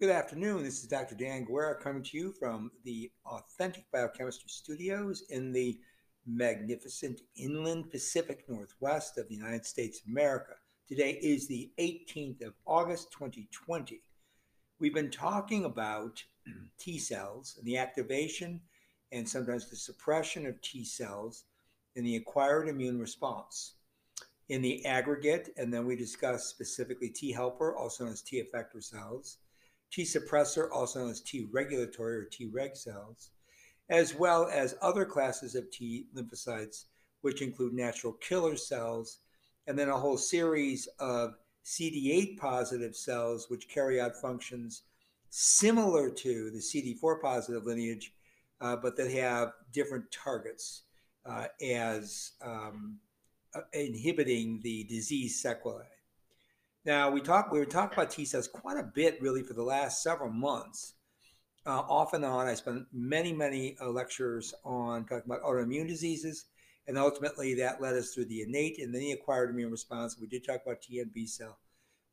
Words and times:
Good 0.00 0.10
afternoon. 0.10 0.62
This 0.62 0.80
is 0.80 0.86
Dr. 0.86 1.16
Dan 1.16 1.42
Guerra 1.42 1.74
coming 1.74 2.04
to 2.04 2.16
you 2.16 2.30
from 2.30 2.70
the 2.84 3.10
Authentic 3.26 3.84
Biochemistry 3.90 4.48
Studios 4.48 5.24
in 5.28 5.50
the 5.50 5.80
magnificent 6.24 7.22
inland 7.34 7.90
Pacific 7.90 8.44
Northwest 8.48 9.18
of 9.18 9.28
the 9.28 9.34
United 9.34 9.66
States 9.66 10.00
of 10.00 10.06
America. 10.06 10.52
Today 10.86 11.18
is 11.20 11.48
the 11.48 11.72
18th 11.80 12.46
of 12.46 12.54
August, 12.64 13.10
2020. 13.10 14.00
We've 14.78 14.94
been 14.94 15.10
talking 15.10 15.64
about 15.64 16.22
T 16.78 17.00
cells 17.00 17.56
and 17.58 17.66
the 17.66 17.78
activation 17.78 18.60
and 19.10 19.28
sometimes 19.28 19.68
the 19.68 19.74
suppression 19.74 20.46
of 20.46 20.62
T 20.62 20.84
cells 20.84 21.42
in 21.96 22.04
the 22.04 22.14
acquired 22.14 22.68
immune 22.68 23.00
response. 23.00 23.74
In 24.48 24.62
the 24.62 24.86
aggregate, 24.86 25.52
and 25.56 25.74
then 25.74 25.86
we 25.86 25.96
discussed 25.96 26.50
specifically 26.50 27.08
T 27.08 27.32
helper, 27.32 27.74
also 27.74 28.04
known 28.04 28.12
as 28.12 28.22
T 28.22 28.40
effector 28.40 28.80
cells 28.80 29.38
T 29.90 30.02
suppressor, 30.02 30.68
also 30.72 31.00
known 31.00 31.10
as 31.10 31.20
T 31.20 31.48
regulatory 31.50 32.16
or 32.16 32.24
T 32.24 32.46
reg 32.46 32.76
cells, 32.76 33.30
as 33.88 34.14
well 34.14 34.48
as 34.52 34.76
other 34.82 35.04
classes 35.04 35.54
of 35.54 35.70
T 35.70 36.06
lymphocytes, 36.14 36.84
which 37.22 37.42
include 37.42 37.72
natural 37.72 38.12
killer 38.14 38.56
cells, 38.56 39.18
and 39.66 39.78
then 39.78 39.88
a 39.88 39.96
whole 39.96 40.18
series 40.18 40.88
of 40.98 41.34
CD8 41.64 42.38
positive 42.38 42.96
cells, 42.96 43.50
which 43.50 43.68
carry 43.68 44.00
out 44.00 44.16
functions 44.16 44.82
similar 45.30 46.10
to 46.10 46.50
the 46.50 46.58
CD4 46.58 47.20
positive 47.20 47.64
lineage, 47.64 48.12
uh, 48.60 48.76
but 48.76 48.96
that 48.96 49.10
have 49.10 49.52
different 49.72 50.10
targets 50.10 50.82
uh, 51.26 51.46
as 51.62 52.32
um, 52.42 52.98
uh, 53.54 53.60
inhibiting 53.72 54.60
the 54.62 54.84
disease 54.84 55.40
sequelae. 55.40 55.84
Now 56.84 57.10
we 57.10 57.20
talk 57.20 57.50
we 57.50 57.58
were 57.58 57.66
talking 57.66 57.98
about 57.98 58.10
T 58.10 58.24
cells 58.24 58.48
quite 58.48 58.78
a 58.78 58.90
bit 58.94 59.20
really 59.20 59.42
for 59.42 59.54
the 59.54 59.62
last 59.62 60.02
several 60.02 60.30
months. 60.30 60.94
Uh, 61.66 61.80
off 61.80 62.14
and 62.14 62.24
on, 62.24 62.46
I 62.46 62.54
spent 62.54 62.86
many 62.92 63.32
many 63.32 63.76
uh, 63.80 63.90
lectures 63.90 64.54
on 64.64 65.04
talking 65.04 65.24
about 65.26 65.42
autoimmune 65.42 65.88
diseases, 65.88 66.46
and 66.86 66.96
ultimately 66.96 67.54
that 67.54 67.80
led 67.80 67.94
us 67.94 68.14
through 68.14 68.26
the 68.26 68.42
innate 68.42 68.78
and 68.78 68.94
then 68.94 69.00
the 69.00 69.12
acquired 69.12 69.50
immune 69.50 69.70
response. 69.70 70.18
We 70.18 70.28
did 70.28 70.46
talk 70.46 70.60
about 70.64 70.80
T 70.80 71.00
and 71.00 71.12
B 71.12 71.26
cell, 71.26 71.58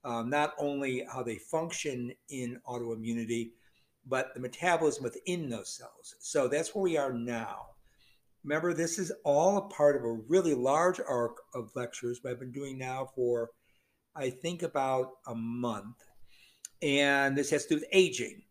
um, 0.03 0.29
not 0.29 0.53
only 0.57 1.05
how 1.13 1.21
they 1.23 1.37
function 1.37 2.11
in 2.29 2.59
autoimmunity, 2.67 3.51
but 4.07 4.33
the 4.33 4.39
metabolism 4.39 5.03
within 5.03 5.47
those 5.47 5.75
cells. 5.77 6.15
So 6.19 6.47
that's 6.47 6.73
where 6.73 6.83
we 6.83 6.97
are 6.97 7.13
now. 7.13 7.67
Remember, 8.43 8.73
this 8.73 8.99
is 8.99 9.11
all 9.23 9.57
a 9.57 9.69
part 9.69 9.95
of 9.95 10.03
a 10.03 10.19
really 10.27 10.53
large 10.53 10.99
arc 10.99 11.37
of 11.53 11.71
lectures 11.75 12.19
I've 12.25 12.39
been 12.39 12.51
doing 12.51 12.77
now 12.77 13.09
for 13.15 13.51
I 14.15 14.29
think 14.29 14.63
about 14.63 15.11
a 15.27 15.35
month. 15.35 15.97
And 16.81 17.37
this 17.37 17.49
has 17.49 17.65
to 17.65 17.69
do 17.69 17.75
with 17.75 17.89
aging, 17.91 18.43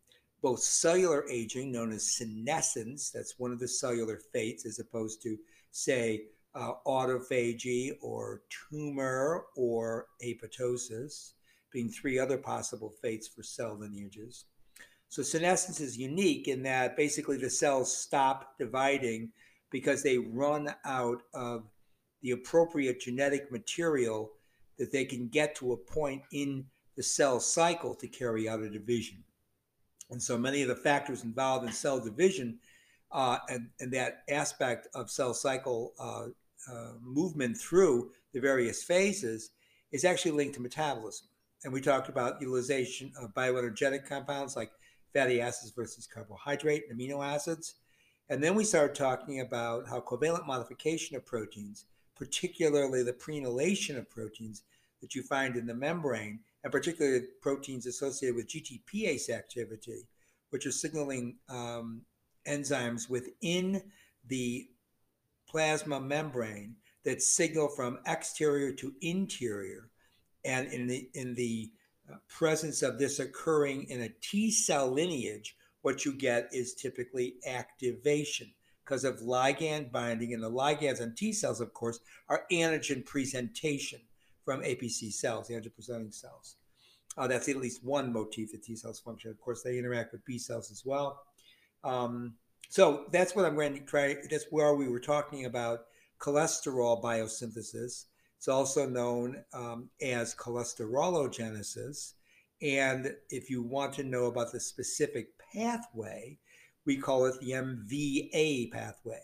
both 0.43 0.61
cellular 0.61 1.25
aging, 1.31 1.73
known 1.73 1.93
as 1.93 2.17
senescence, 2.17 3.11
that's 3.11 3.39
one 3.39 3.53
of 3.53 3.59
the 3.59 3.69
cellular 3.69 4.19
fates, 4.33 4.67
as 4.67 4.79
opposed 4.79 5.23
to, 5.23 5.39
say, 5.71 6.25
uh, 6.55 6.73
autophagy 6.87 7.93
or 8.01 8.43
tumor 8.71 9.47
or 9.57 10.07
apoptosis, 10.23 11.33
being 11.73 11.89
three 11.89 12.19
other 12.19 12.39
possible 12.39 12.91
fates 13.03 13.27
for 13.27 13.43
cell 13.43 13.77
lineages. 13.79 14.45
So, 15.09 15.23
senescence 15.23 15.81
is 15.81 15.97
unique 15.97 16.49
in 16.49 16.63
that 16.65 16.97
basically 16.97 17.37
the 17.37 17.51
cells 17.51 17.97
stop 17.97 18.59
dividing 18.59 19.31
because 19.71 20.03
they 20.03 20.19
run 20.19 20.75
out 20.85 21.23
of 21.35 21.69
the 22.23 22.33
appropriate 22.33 23.01
genetic 23.01 23.51
material 23.51 24.33
that 24.79 24.93
they 24.93 25.05
can 25.05 25.29
get 25.29 25.55
to 25.57 25.73
a 25.73 25.77
point 25.77 26.23
in 26.33 26.67
the 26.97 27.03
cell 27.03 27.41
cycle 27.41 27.95
to 27.95 28.09
carry 28.09 28.49
out 28.49 28.61
a 28.61 28.71
division. 28.71 29.25
And 30.11 30.23
so 30.23 30.39
many 30.39 30.63
of 30.63 30.69
the 30.69 30.77
factors 30.77 31.25
involved 31.25 31.67
in 31.67 31.73
cell 31.73 32.01
division 32.01 32.59
uh, 33.11 33.39
and, 33.49 33.69
and, 33.81 33.93
that 33.93 34.23
aspect 34.29 34.89
of 34.95 35.11
cell 35.11 35.35
cycle 35.35 35.93
uh, 36.01 36.27
uh, 36.73 36.93
movement 37.01 37.57
through 37.57 38.11
the 38.33 38.41
various 38.41 38.83
phases 38.83 39.51
is 39.93 40.05
actually 40.05 40.33
linked 40.33 40.55
to 40.57 40.61
metabolism. 40.61 41.29
And 41.63 41.73
we 41.73 41.81
talked 41.81 42.09
about 42.09 42.41
utilization 42.41 43.13
of 43.21 43.33
bioenergetic 43.35 44.07
compounds 44.07 44.57
like 44.57 44.71
fatty 45.13 45.41
acids 45.41 45.73
versus 45.75 46.07
carbohydrate 46.07 46.85
and 46.91 46.99
amino 46.99 47.25
acids. 47.25 47.77
And 48.29 48.43
then 48.43 48.55
we 48.55 48.65
started 48.65 48.97
talking 48.97 49.41
about 49.41 49.89
how 49.89 50.01
covalent 50.01 50.47
modification 50.47 51.17
of 51.17 51.25
proteins 51.25 51.87
particularly 52.17 53.03
the 53.03 53.13
prenylation 53.13 53.97
of 53.97 54.11
proteins 54.11 54.63
that 55.01 55.15
you 55.15 55.23
find 55.23 55.57
in 55.57 55.67
the 55.67 55.75
membrane, 55.75 56.41
and 56.63 56.73
particularly 56.73 57.27
proteins 57.43 57.87
associated 57.87 58.37
with 58.37 58.49
GTPase 58.49 59.29
activity, 59.29 60.07
which 60.51 60.67
are 60.67 60.73
signaling 60.73 61.37
um, 61.49 62.03
enzymes 62.47 63.09
within 63.09 63.83
the 64.29 64.69
plasma 65.49 66.01
membrane 66.01 66.77
that 67.05 67.23
signal 67.23 67.69
from 67.69 67.99
exterior 68.07 68.73
to 68.73 68.95
interior. 69.03 69.91
And 70.45 70.69
in 70.69 70.87
the, 70.87 71.09
in 71.15 71.35
the 71.35 71.71
uh, 72.11 72.17
presence 72.29 72.83
of 72.83 72.99
this 72.99 73.19
occurring 73.19 73.85
in 73.91 74.03
a 74.03 74.15
T 74.21 74.51
cell 74.51 74.91
lineage, 74.91 75.57
what 75.83 76.05
you 76.05 76.15
get 76.15 76.49
is 76.53 76.75
typically 76.75 77.35
activation 77.47 78.51
because 78.85 79.05
of 79.05 79.21
ligand 79.21 79.91
binding. 79.91 80.35
And 80.35 80.43
the 80.43 80.51
ligands 80.51 81.01
on 81.01 81.15
T 81.15 81.33
cells, 81.33 81.61
of 81.61 81.73
course, 81.73 82.01
are 82.29 82.45
antigen 82.53 83.05
presentation 83.05 84.01
from 84.45 84.63
APC 84.63 85.13
cells, 85.13 85.49
the 85.49 85.55
antigen 85.55 85.75
presenting 85.75 86.13
cells. 86.13 86.57
Uh, 87.17 87.27
that's 87.27 87.49
at 87.49 87.57
least 87.57 87.85
one 87.85 88.13
motif 88.13 88.53
that 88.53 88.63
T 88.63 88.77
cells 88.77 89.01
function. 89.01 89.31
Of 89.31 89.41
course, 89.41 89.63
they 89.63 89.79
interact 89.79 90.13
with 90.13 90.25
B 90.25 90.39
cells 90.39 90.71
as 90.71 90.83
well. 90.85 91.21
Um, 91.83 92.35
so 92.69 93.05
that's 93.13 93.37
what 93.37 93.45
I'm 93.45 93.55
going 93.55 93.75
to 93.75 93.81
try. 93.81 94.17
That's 94.31 94.47
where 94.51 94.75
we 94.75 94.89
were 94.89 95.01
talking 95.01 95.45
about 95.45 95.81
cholesterol 96.19 97.03
biosynthesis. 97.03 98.07
It's 98.37 98.49
also 98.49 98.89
known 98.89 99.45
um, 99.53 99.89
as 100.03 100.35
cholesterologenesis. 100.35 102.15
And 102.63 103.15
if 103.31 103.51
you 103.51 103.63
want 103.63 103.93
to 103.95 104.03
know 104.03 104.27
about 104.27 104.53
the 104.53 104.61
specific 104.61 105.29
pathway, 105.53 106.39
we 106.87 106.97
call 106.97 107.27
it 107.27 107.39
the 107.41 107.53
MVA 107.53 108.71
pathway, 108.71 109.23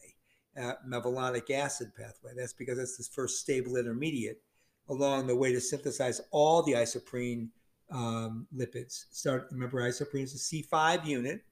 uh, 0.61 0.75
mevalonic 0.89 1.51
acid 1.51 1.93
pathway. 1.95 2.33
That's 2.37 2.53
because 2.53 2.79
it's 2.79 2.97
the 2.97 3.05
first 3.05 3.41
stable 3.41 3.77
intermediate 3.77 4.43
along 4.89 5.27
the 5.27 5.37
way 5.37 5.53
to 5.53 5.61
synthesize 5.61 6.21
all 6.31 6.63
the 6.63 6.73
isoprene 6.73 7.49
um, 7.91 8.47
lipids. 8.55 9.05
Start 9.11 9.49
remember 9.51 9.81
isoprene 9.81 10.25
is 10.25 10.35
a 10.35 10.39
C5 10.39 11.07
unit, 11.07 11.43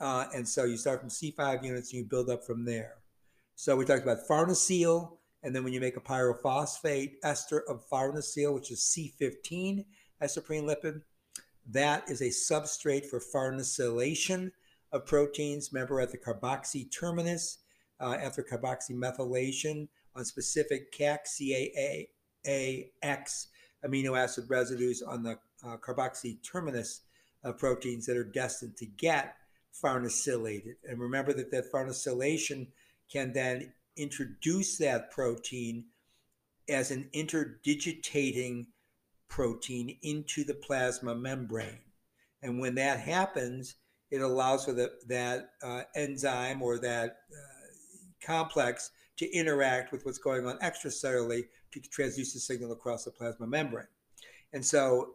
uh, 0.00 0.26
and 0.34 0.46
so 0.46 0.64
you 0.64 0.76
start 0.76 1.00
from 1.00 1.08
C5 1.08 1.64
units 1.64 1.92
and 1.92 2.02
you 2.02 2.08
build 2.08 2.30
up 2.30 2.44
from 2.44 2.64
there. 2.64 2.96
So 3.56 3.76
we 3.76 3.84
talked 3.84 4.02
about 4.02 4.26
farnesyl, 4.28 5.18
and 5.42 5.54
then 5.54 5.62
when 5.62 5.72
you 5.72 5.80
make 5.80 5.96
a 5.96 6.00
pyrophosphate 6.00 7.14
ester 7.22 7.62
of 7.68 7.88
farnesyl, 7.88 8.54
which 8.54 8.70
is 8.70 8.80
C15 8.80 9.84
isoprene 10.22 10.64
lipid, 10.64 11.02
that 11.70 12.08
is 12.08 12.20
a 12.20 12.28
substrate 12.28 13.06
for 13.06 13.20
farnesylation 13.20 14.50
of 14.94 15.04
proteins. 15.04 15.70
Remember, 15.72 16.00
at 16.00 16.12
the 16.12 16.18
carboxy 16.18 16.90
terminus, 16.90 17.58
uh, 18.00 18.16
after 18.20 18.42
carboxymethylation 18.42 19.88
on 20.14 20.24
specific 20.24 20.92
CAAX 20.96 22.06
amino 23.84 24.18
acid 24.18 24.44
residues 24.48 25.02
on 25.02 25.22
the 25.22 25.38
uh, 25.66 25.76
carboxy 25.76 26.38
terminus 26.42 27.02
of 27.42 27.58
proteins 27.58 28.06
that 28.06 28.16
are 28.16 28.24
destined 28.24 28.76
to 28.76 28.86
get 28.86 29.36
farnesylated. 29.82 30.76
And 30.88 30.98
remember 30.98 31.32
that 31.34 31.50
that 31.50 31.70
farnesylation 31.72 32.68
can 33.12 33.32
then 33.32 33.72
introduce 33.96 34.78
that 34.78 35.10
protein 35.10 35.86
as 36.68 36.90
an 36.90 37.08
interdigitating 37.12 38.68
protein 39.28 39.98
into 40.02 40.44
the 40.44 40.54
plasma 40.54 41.14
membrane. 41.14 41.80
And 42.42 42.60
when 42.60 42.76
that 42.76 43.00
happens, 43.00 43.74
it 44.10 44.20
allows 44.20 44.64
for 44.64 44.72
the, 44.72 44.92
that 45.08 45.50
uh, 45.62 45.82
enzyme 45.94 46.62
or 46.62 46.78
that 46.78 47.16
uh, 47.32 48.26
complex 48.26 48.90
to 49.16 49.30
interact 49.32 49.92
with 49.92 50.04
what's 50.04 50.18
going 50.18 50.46
on 50.46 50.58
extracellularly 50.58 51.44
to 51.72 51.80
transduce 51.80 52.32
the 52.32 52.40
signal 52.40 52.72
across 52.72 53.04
the 53.04 53.10
plasma 53.10 53.46
membrane. 53.46 53.86
And 54.52 54.64
so 54.64 55.14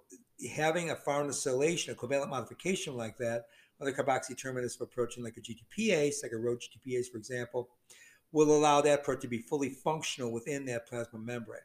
having 0.56 0.90
a 0.90 0.96
farnesylation, 0.96 1.90
a 1.90 1.96
covalent 1.96 2.30
modification 2.30 2.96
like 2.96 3.18
that, 3.18 3.46
on 3.82 3.86
the 3.86 3.94
carboxy 3.94 4.38
terminus 4.38 4.76
of 4.76 4.82
a 4.82 4.86
protein 4.88 5.24
like 5.24 5.38
a 5.38 5.42
GTPase, 5.42 6.16
like 6.24 6.34
a 6.34 6.38
Rho 6.38 6.58
GTPase, 6.58 7.10
for 7.10 7.18
example, 7.18 7.70
will 8.32 8.52
allow 8.52 8.82
that 8.82 9.04
protein 9.04 9.22
to 9.22 9.28
be 9.28 9.40
fully 9.40 9.70
functional 9.70 10.32
within 10.32 10.66
that 10.66 10.88
plasma 10.88 11.20
membrane. 11.20 11.62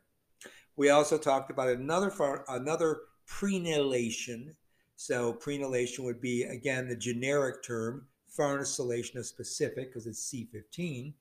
We 0.76 0.90
also 0.90 1.18
talked 1.18 1.50
about 1.50 1.68
another 1.68 2.12
another 2.48 3.00
prenylation 3.28 4.54
so 4.96 5.32
prenylation 5.34 6.04
would 6.04 6.20
be, 6.20 6.44
again, 6.44 6.88
the 6.88 6.96
generic 6.96 7.62
term. 7.62 8.06
Farnesylation 8.36 9.16
is 9.16 9.28
specific 9.28 9.90
because 9.90 10.06
it's 10.06 10.32
C15. 10.32 11.12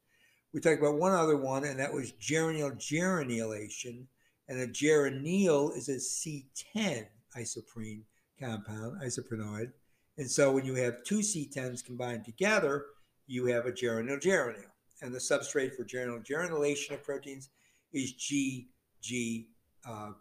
We 0.54 0.60
talked 0.60 0.80
about 0.80 1.00
one 1.00 1.14
other 1.14 1.38
one, 1.38 1.64
and 1.64 1.80
that 1.80 1.94
was 1.94 2.14
geranyl 2.14 2.78
geranylation. 2.78 4.06
And 4.48 4.60
a 4.60 4.68
geranyl 4.68 5.75
is 5.75 5.90
a 5.90 5.96
C10 5.96 7.08
isoprene 7.36 8.04
compound, 8.40 9.02
isoprenoid. 9.02 9.72
And 10.18 10.30
so 10.30 10.52
when 10.52 10.66
you 10.66 10.75
have 10.75 11.04
two 11.04 11.20
C10s 11.20 11.84
combined 11.84 12.25
together, 12.25 12.86
you 13.25 13.46
have 13.48 13.66
a 13.66 13.72
geranyl 13.72 14.22
geranyl. 14.22 14.66
And 15.02 15.14
the 15.14 15.20
substrate 15.20 15.75
for 15.75 15.84
geranyl 15.84 16.25
geranyl 16.25 16.92
of 16.92 17.04
proteins 17.04 17.50
is 17.92 18.14
GGPP, 18.14 19.48
uh, 19.88 20.12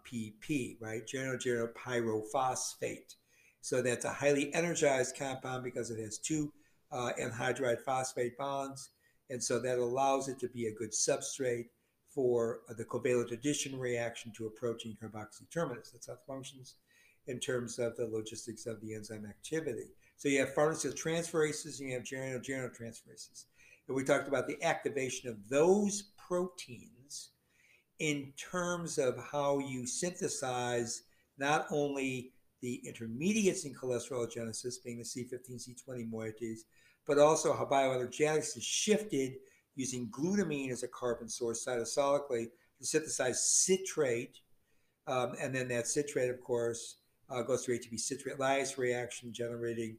right? 0.81 1.07
Geranyl 1.07 1.39
geranyl 1.39 1.73
pyrophosphate. 1.75 3.17
So 3.63 3.81
that's 3.81 4.05
a 4.05 4.13
highly 4.13 4.53
energized 4.55 5.17
compound 5.17 5.63
because 5.63 5.91
it 5.91 6.03
has 6.03 6.19
two 6.19 6.53
uh, 6.91 7.13
anhydride 7.19 7.81
phosphate 7.81 8.37
bonds. 8.37 8.91
And 9.31 9.43
so 9.43 9.59
that 9.61 9.79
allows 9.79 10.29
it 10.29 10.39
to 10.41 10.49
be 10.49 10.67
a 10.67 10.75
good 10.75 10.91
substrate 10.91 11.67
for 12.09 12.61
uh, 12.69 12.75
the 12.77 12.85
covalent 12.85 13.33
addition 13.33 13.79
reaction 13.79 14.33
to 14.37 14.47
a 14.47 14.51
protein 14.51 14.99
carboxy 15.03 15.49
terminus. 15.51 15.91
That's 15.91 16.09
how 16.09 16.15
it 16.15 16.19
functions 16.27 16.75
in 17.29 17.39
terms 17.39 17.79
of 17.79 17.97
the 17.97 18.07
logistics 18.07 18.67
of 18.67 18.81
the 18.81 18.95
enzyme 18.95 19.27
activity. 19.27 19.87
So 20.17 20.29
you 20.29 20.41
have 20.41 20.55
farnesyl 20.55 20.95
transferases 21.01 21.81
and 21.81 21.89
you 21.89 21.95
have 21.95 22.03
geranyl 22.03 22.77
transferases. 22.77 23.45
And 23.87 23.97
we 23.97 24.05
talked 24.05 24.29
about 24.29 24.49
the 24.49 24.63
activation 24.63 25.29
of 25.29 25.49
those 25.49 26.11
proteins 26.19 27.31
in 28.01 28.33
terms 28.37 28.99
of 28.99 29.17
how 29.31 29.61
you 29.61 29.87
synthesize 29.87 31.05
not 31.39 31.67
only 31.71 32.33
the 32.63 32.81
intermediates 32.87 33.65
in 33.65 33.75
cholesterologenesis, 33.75 34.83
being 34.83 34.99
the 34.99 35.05
C15, 35.05 35.69
C20 35.69 36.11
moieties, 36.11 36.61
but 37.07 37.19
also 37.19 37.53
how 37.53 37.67
bioenergetics 37.67 38.57
is 38.57 38.65
shifted 38.65 39.35
using 39.75 40.09
glutamine 40.09 40.71
as 40.71 40.83
a 40.83 40.89
carbon 40.89 41.29
source 41.29 41.65
cytosolically 41.67 42.47
to 42.79 42.87
synthesize 42.87 43.43
citrate. 43.45 44.39
Um, 45.07 45.33
and 45.41 45.55
then 45.55 45.69
that 45.69 45.89
citrate, 45.89 46.31
of 46.31 46.41
course, 46.41 46.97
uh, 47.29 47.43
goes 47.43 47.65
through 47.65 47.79
ATP 47.79 47.99
citrate 47.99 48.39
lyase 48.39 48.79
reaction, 48.79 49.33
generating 49.33 49.97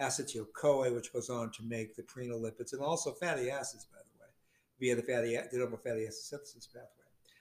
acetyl 0.00 0.46
CoA, 0.54 0.92
which 0.92 1.12
goes 1.12 1.28
on 1.28 1.50
to 1.52 1.62
make 1.64 1.96
the 1.96 2.02
lipids 2.02 2.72
and 2.72 2.82
also 2.82 3.12
fatty 3.12 3.50
acids, 3.50 3.86
by 3.86 3.98
the 3.98 4.20
way, 4.20 4.28
via 4.80 4.94
the 4.94 5.02
fatty 5.02 5.32
de 5.32 5.58
novo 5.58 5.76
fatty 5.76 6.06
acid 6.06 6.22
synthesis 6.22 6.66
pathway. 6.66 6.88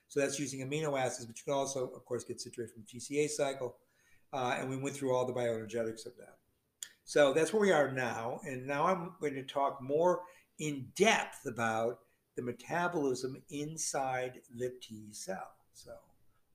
So 0.08 0.20
that's 0.20 0.40
using 0.40 0.60
amino 0.68 1.00
acids, 1.00 1.26
but 1.26 1.38
you 1.38 1.44
can 1.46 1.54
also, 1.54 1.88
of 1.88 2.06
course, 2.06 2.24
get 2.24 2.40
citrate 2.42 2.72
from 2.72 2.84
the 2.84 3.00
TCA 3.00 3.30
cycle. 3.30 3.76
Uh, 4.36 4.58
and 4.60 4.70
we 4.70 4.76
went 4.76 4.94
through 4.94 5.16
all 5.16 5.26
the 5.26 5.32
bioenergetics 5.32 6.06
of 6.06 6.18
that. 6.18 6.36
So 7.06 7.32
that's 7.32 7.54
where 7.54 7.62
we 7.62 7.72
are 7.72 7.90
now. 7.90 8.42
And 8.44 8.68
now 8.68 8.86
I'm 8.86 9.14
going 9.22 9.36
to 9.36 9.44
talk 9.44 9.82
more 9.82 10.24
in 10.60 10.88
depth 10.98 11.46
about 11.46 12.00
the 12.36 12.42
metabolism 12.42 13.38
inside 13.50 14.42
the 14.54 14.74
T 14.82 15.14
cell. 15.14 15.56
So 15.74 15.94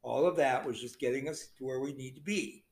all 0.03 0.27
of 0.27 0.37
that 0.37 0.67
was 0.67 0.79
just 0.79 1.01
getting 1.01 1.27
us 1.27 1.49
to 1.57 1.65
where 1.65 1.81
we 1.81 1.95
need 1.95 2.17
to 2.17 2.21
be. 2.21 2.65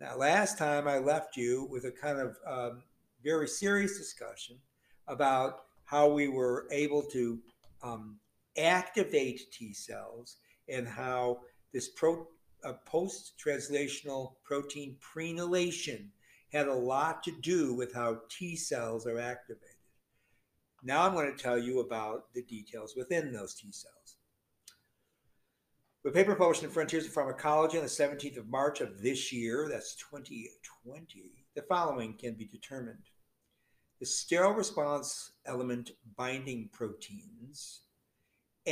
Now, 0.00 0.16
last 0.16 0.56
time 0.56 0.88
I 0.88 0.98
left 0.98 1.36
you 1.36 1.68
with 1.70 1.84
a 1.84 1.90
kind 1.90 2.18
of 2.18 2.36
um, 2.46 2.84
very 3.22 3.48
serious 3.48 3.98
discussion 3.98 4.56
about 5.08 5.60
how 5.84 6.08
we 6.08 6.28
were 6.28 6.68
able 6.70 7.02
to 7.02 7.38
um, 7.82 8.18
activate 8.56 9.42
T 9.52 9.74
cells 9.74 10.36
and 10.70 10.88
how 10.88 11.40
this 11.74 11.88
pro, 11.90 12.26
uh, 12.64 12.74
post 12.84 13.34
translational 13.44 14.34
protein 14.44 14.96
prenylation 15.00 16.08
had 16.52 16.66
a 16.66 16.74
lot 16.74 17.22
to 17.22 17.32
do 17.40 17.74
with 17.74 17.94
how 17.94 18.18
T 18.28 18.56
cells 18.56 19.06
are 19.06 19.18
activated. 19.18 19.76
Now 20.82 21.06
I'm 21.06 21.14
going 21.14 21.30
to 21.34 21.42
tell 21.42 21.58
you 21.58 21.80
about 21.80 22.32
the 22.34 22.42
details 22.42 22.94
within 22.96 23.32
those 23.32 23.54
T 23.54 23.70
cells. 23.72 24.16
The 26.04 26.12
paper 26.12 26.34
published 26.34 26.62
in 26.62 26.70
Frontiers 26.70 27.06
of 27.06 27.12
Pharmacology 27.12 27.76
on 27.76 27.82
the 27.82 27.90
17th 27.90 28.38
of 28.38 28.48
March 28.48 28.80
of 28.80 29.02
this 29.02 29.32
year, 29.32 29.68
that's 29.68 29.96
2020, 29.96 31.32
the 31.54 31.62
following 31.62 32.14
can 32.14 32.34
be 32.34 32.46
determined. 32.46 33.10
The 34.00 34.06
sterol 34.06 34.56
response 34.56 35.32
element 35.44 35.90
binding 36.16 36.70
proteins 36.72 37.80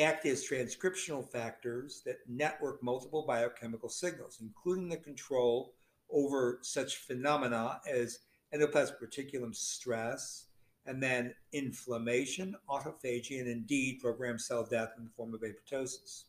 act 0.03 0.27
as 0.27 0.47
transcriptional 0.47 1.27
factors 1.27 2.03
that 2.05 2.19
network 2.29 2.83
multiple 2.83 3.25
biochemical 3.27 3.89
signals, 3.89 4.39
including 4.41 4.89
the 4.89 4.97
control 4.97 5.75
over 6.11 6.59
such 6.63 6.99
phenomena 6.99 7.81
as 7.91 8.21
endoplasmic 8.55 9.03
reticulum 9.03 9.55
stress, 9.55 10.47
and 10.87 11.03
then 11.03 11.35
inflammation, 11.53 12.55
autophagy, 12.69 13.41
and 13.41 13.49
indeed 13.49 13.99
programmed 14.01 14.41
cell 14.41 14.65
death 14.65 14.93
in 14.99 15.05
the 15.05 15.11
form 15.11 15.35
of 15.35 15.41
apoptosis. 15.41 16.25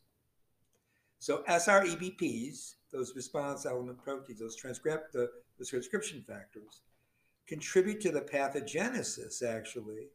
So 1.19 1.44
SREBPs, 1.48 2.75
those 2.92 3.16
response 3.16 3.66
element 3.66 4.02
proteins, 4.04 4.40
those 4.40 4.56
transcript 4.56 5.14
the, 5.14 5.30
the 5.58 5.66
transcription 5.66 6.24
factors, 6.28 6.81
contribute 7.48 8.02
to 8.02 8.12
the 8.12 8.22
pathogenesis 8.22 9.44
actually 9.44 10.10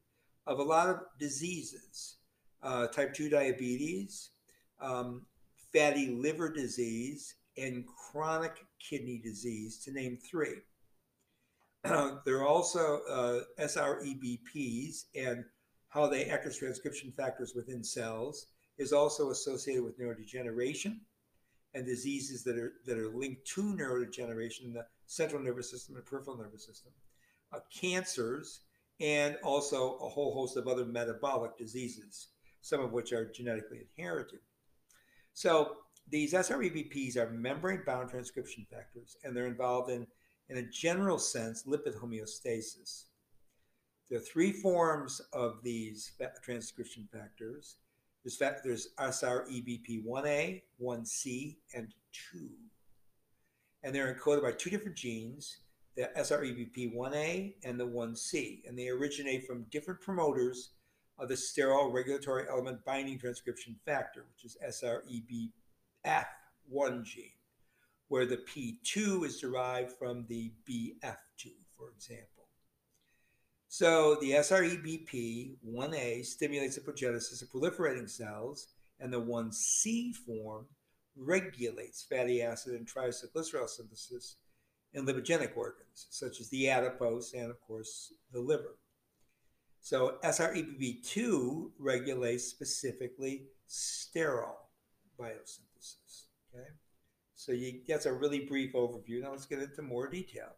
of 0.46 0.58
a 0.58 0.62
lot 0.62 0.88
of 0.88 1.00
diseases, 1.19 2.16
uh, 2.62 2.87
type 2.88 3.14
2 3.14 3.29
diabetes, 3.29 4.31
um, 4.81 5.23
fatty 5.73 6.09
liver 6.09 6.50
disease, 6.50 7.35
and 7.56 7.85
chronic 7.87 8.64
kidney 8.79 9.20
disease, 9.23 9.79
to 9.85 9.93
name 9.93 10.17
three. 10.17 10.56
there 11.85 12.38
are 12.38 12.47
also 12.47 13.00
uh, 13.11 13.41
SREBPs, 13.61 15.05
and 15.14 15.44
how 15.88 16.06
they 16.06 16.26
act 16.26 16.47
as 16.47 16.56
transcription 16.56 17.12
factors 17.17 17.53
within 17.55 17.85
cells 17.85 18.47
is 18.79 18.93
also 18.93 19.31
associated 19.31 19.85
with 19.85 19.99
neurodegeneration 19.99 20.99
and 21.75 21.87
diseases 21.87 22.43
that 22.44 22.56
are 22.56 22.73
that 22.87 22.99
are 22.99 23.11
linked 23.11 23.47
to 23.47 23.62
neurodegeneration 23.62 24.64
in 24.64 24.73
the 24.73 24.87
central 25.06 25.43
nervous 25.43 25.70
system 25.70 25.97
and 25.97 26.05
peripheral 26.06 26.37
nervous 26.37 26.67
system, 26.67 26.93
uh, 27.53 27.59
cancers, 27.75 28.61
and 29.00 29.37
also 29.43 29.97
a 29.99 30.09
whole 30.09 30.32
host 30.32 30.56
of 30.56 30.69
other 30.69 30.85
metabolic 30.85 31.56
diseases, 31.56 32.29
some 32.62 32.81
of 32.81 32.93
which 32.93 33.12
are 33.12 33.31
genetically 33.31 33.81
inherited. 33.97 34.38
So 35.35 35.76
these 36.09 36.32
SREBPs 36.32 37.17
are 37.17 37.31
membrane-bound 37.31 38.11
transcription 38.11 38.67
factors, 38.70 39.17
and 39.25 39.37
they're 39.37 39.47
involved 39.47 39.91
in, 39.91 40.06
in 40.49 40.59
a 40.59 40.62
general 40.62 41.19
sense, 41.19 41.64
lipid 41.64 41.97
homeostasis. 41.97 43.05
There 44.09 44.19
are 44.19 44.23
three 44.23 44.53
forms 44.53 45.20
of 45.32 45.62
these 45.62 46.12
transcription 46.43 47.09
factors. 47.12 47.76
There's, 48.25 48.38
there's 48.62 48.88
SREBP1A, 48.99 50.62
1C, 50.81 51.56
and 51.75 51.94
2. 52.32 52.49
And 53.82 53.94
they're 53.94 54.14
encoded 54.14 54.43
by 54.43 54.53
two 54.53 54.70
different 54.70 54.97
genes, 54.97 55.59
the 55.97 56.11
SREBP1A 56.17 57.54
and 57.64 57.81
the 57.81 57.87
1C. 57.87 58.69
And 58.69 58.78
they 58.78 58.88
originate 58.88 59.47
from 59.47 59.66
different 59.71 60.00
promoters 60.00 60.71
of 61.19 61.28
the 61.28 61.35
sterol 61.35 61.92
regulatory 61.92 62.47
element 62.49 62.85
binding 62.85 63.19
transcription 63.19 63.76
factor, 63.85 64.25
which 64.33 64.45
is 64.45 64.57
SREBF1 64.66 67.04
gene, 67.04 67.33
where 68.09 68.26
the 68.26 68.38
P2 68.38 69.25
is 69.25 69.40
derived 69.40 69.92
from 69.92 70.26
the 70.28 70.52
BF2, 70.69 71.52
for 71.76 71.90
example. 71.90 72.49
So 73.69 74.16
the 74.21 74.33
SREBP1A 74.33 76.26
stimulates 76.26 76.76
the 76.76 76.83
progenesis 76.83 77.40
of 77.40 77.50
proliferating 77.50 78.11
cells, 78.11 78.69
and 79.00 79.12
the 79.12 79.21
1C 79.21 80.14
form 80.14 80.66
regulates 81.16 82.02
fatty 82.02 82.42
acid 82.42 82.75
and 82.75 82.87
triacylglycerol 82.87 83.69
synthesis 83.69 84.37
in 84.95 85.07
lipogenic 85.07 85.57
organs, 85.57 86.07
such 86.11 86.40
as 86.40 86.50
the 86.50 86.69
adipose 86.69 87.33
and, 87.33 87.50
of 87.50 87.59
course, 87.61 88.12
the 88.33 88.40
liver. 88.40 88.76
So 89.82 90.14
SREBP2 90.24 91.72
regulates 91.80 92.44
specifically 92.44 93.48
sterol 93.68 94.54
biosynthesis. 95.18 96.26
Okay, 96.54 96.68
so 97.34 97.50
you, 97.50 97.80
that's 97.88 98.06
a 98.06 98.12
really 98.12 98.46
brief 98.46 98.74
overview. 98.74 99.20
Now 99.20 99.32
let's 99.32 99.44
get 99.44 99.58
into 99.58 99.82
more 99.82 100.08
detail. 100.08 100.54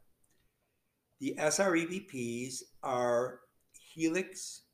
The 1.21 1.37
SREBPs 1.39 2.65
are 2.83 3.41
helix, 3.95 4.65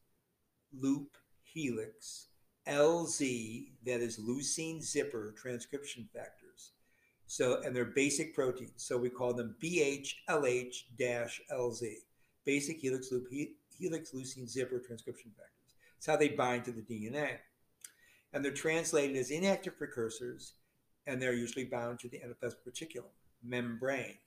loop, 0.76 1.16
helix, 1.44 2.26
LZ, 2.66 3.68
that 3.86 4.00
is 4.00 4.18
leucine 4.18 4.82
zipper 4.82 5.32
transcription 5.38 6.08
factors. 6.12 6.72
So, 7.28 7.62
and 7.62 7.74
they're 7.74 7.84
basic 7.84 8.34
proteins. 8.34 8.82
So 8.82 8.98
we 8.98 9.10
call 9.10 9.32
them 9.32 9.54
BHLH-LZ, 9.62 11.92
basic 12.44 12.80
helix 12.80 13.12
loop, 13.12 13.28
helix 13.80 14.12
leucine 14.12 14.48
zipper 14.48 14.78
transcription 14.78 15.30
factors. 15.36 15.74
It's 15.96 16.06
how 16.06 16.16
they 16.16 16.28
bind 16.28 16.64
to 16.64 16.72
the 16.72 16.82
DNA. 16.82 17.38
And 18.32 18.44
they're 18.44 18.52
translated 18.52 19.16
as 19.16 19.30
inactive 19.30 19.76
precursors, 19.76 20.54
and 21.06 21.20
they're 21.20 21.32
usually 21.32 21.64
bound 21.64 21.98
to 22.00 22.08
the 22.08 22.18
endoplasmic 22.18 22.68
reticulum 22.68 23.10
membrane. 23.42 24.18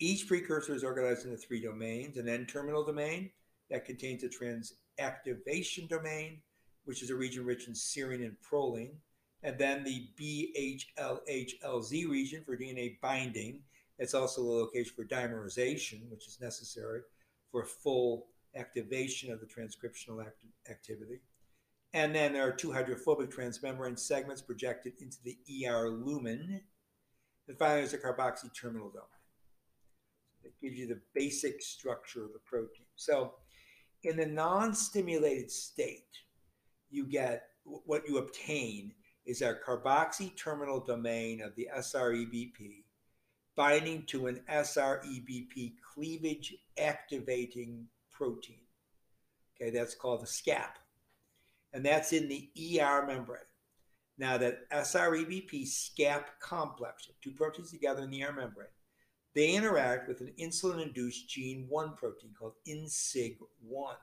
Each 0.00 0.26
precursor 0.26 0.74
is 0.74 0.82
organized 0.82 1.26
into 1.26 1.36
three 1.36 1.60
domains 1.60 2.16
an 2.16 2.28
N 2.28 2.46
terminal 2.46 2.84
domain 2.84 3.30
that 3.70 3.84
contains 3.84 4.24
a 4.24 4.28
transactivation 4.28 5.88
domain, 5.88 6.40
which 6.84 7.02
is 7.02 7.10
a 7.10 7.14
region 7.14 7.44
rich 7.44 7.68
in 7.68 7.74
serine 7.74 8.24
and 8.24 8.36
proline, 8.40 8.94
and 9.42 9.58
then 9.58 9.84
the 9.84 10.08
BHLHLZ 10.18 12.08
region 12.08 12.42
for 12.44 12.56
DNA 12.56 13.00
binding, 13.00 13.62
It's 13.98 14.14
also 14.14 14.42
the 14.42 14.48
location 14.48 14.92
for 14.96 15.04
dimerization, 15.04 16.10
which 16.10 16.26
is 16.26 16.40
necessary 16.40 17.02
for 17.50 17.64
full 17.64 18.28
activation 18.56 19.32
of 19.32 19.40
the 19.40 19.46
transcriptional 19.46 20.24
act- 20.24 20.44
activity. 20.68 21.20
And 21.92 22.14
then 22.14 22.32
there 22.32 22.46
are 22.46 22.52
two 22.52 22.72
hydrophobic 22.72 23.30
transmembrane 23.30 23.98
segments 23.98 24.42
projected 24.42 24.94
into 25.00 25.18
the 25.24 25.66
ER 25.66 25.88
lumen. 25.88 26.60
And 27.48 27.58
finally, 27.58 27.80
there's 27.80 27.94
a 27.94 27.98
carboxy 27.98 28.48
terminal 28.54 28.88
domain. 28.88 29.06
That 30.42 30.60
gives 30.60 30.78
you 30.78 30.86
the 30.86 31.00
basic 31.14 31.60
structure 31.60 32.24
of 32.24 32.32
the 32.32 32.38
protein. 32.44 32.86
So, 32.96 33.34
in 34.04 34.16
the 34.16 34.26
non 34.26 34.72
stimulated 34.72 35.50
state, 35.50 36.06
you 36.90 37.06
get 37.06 37.48
what 37.64 38.08
you 38.08 38.18
obtain 38.18 38.92
is 39.26 39.42
a 39.42 39.54
carboxy 39.54 40.34
terminal 40.36 40.80
domain 40.80 41.42
of 41.42 41.54
the 41.56 41.68
SREBP 41.76 42.84
binding 43.56 44.04
to 44.06 44.26
an 44.26 44.40
SREBP 44.50 45.74
cleavage 45.94 46.54
activating 46.78 47.86
protein. 48.20 48.58
Okay, 49.56 49.70
that's 49.70 49.94
called 49.94 50.20
the 50.20 50.26
SCAP. 50.26 50.76
And 51.72 51.84
that's 51.84 52.12
in 52.12 52.28
the 52.28 52.50
ER 52.78 53.06
membrane. 53.06 53.40
Now, 54.18 54.36
that 54.36 54.68
SREBP 54.70 55.66
SCAP 55.66 56.24
complex, 56.40 57.08
two 57.22 57.30
proteins 57.30 57.70
together 57.70 58.02
in 58.02 58.10
the 58.10 58.22
ER 58.22 58.32
membrane, 58.32 58.68
they 59.34 59.54
interact 59.54 60.06
with 60.08 60.20
an 60.20 60.32
insulin 60.38 60.82
induced 60.82 61.30
gene 61.30 61.64
1 61.68 61.94
protein 61.94 62.34
called 62.38 62.54
INSIG1 62.68 63.94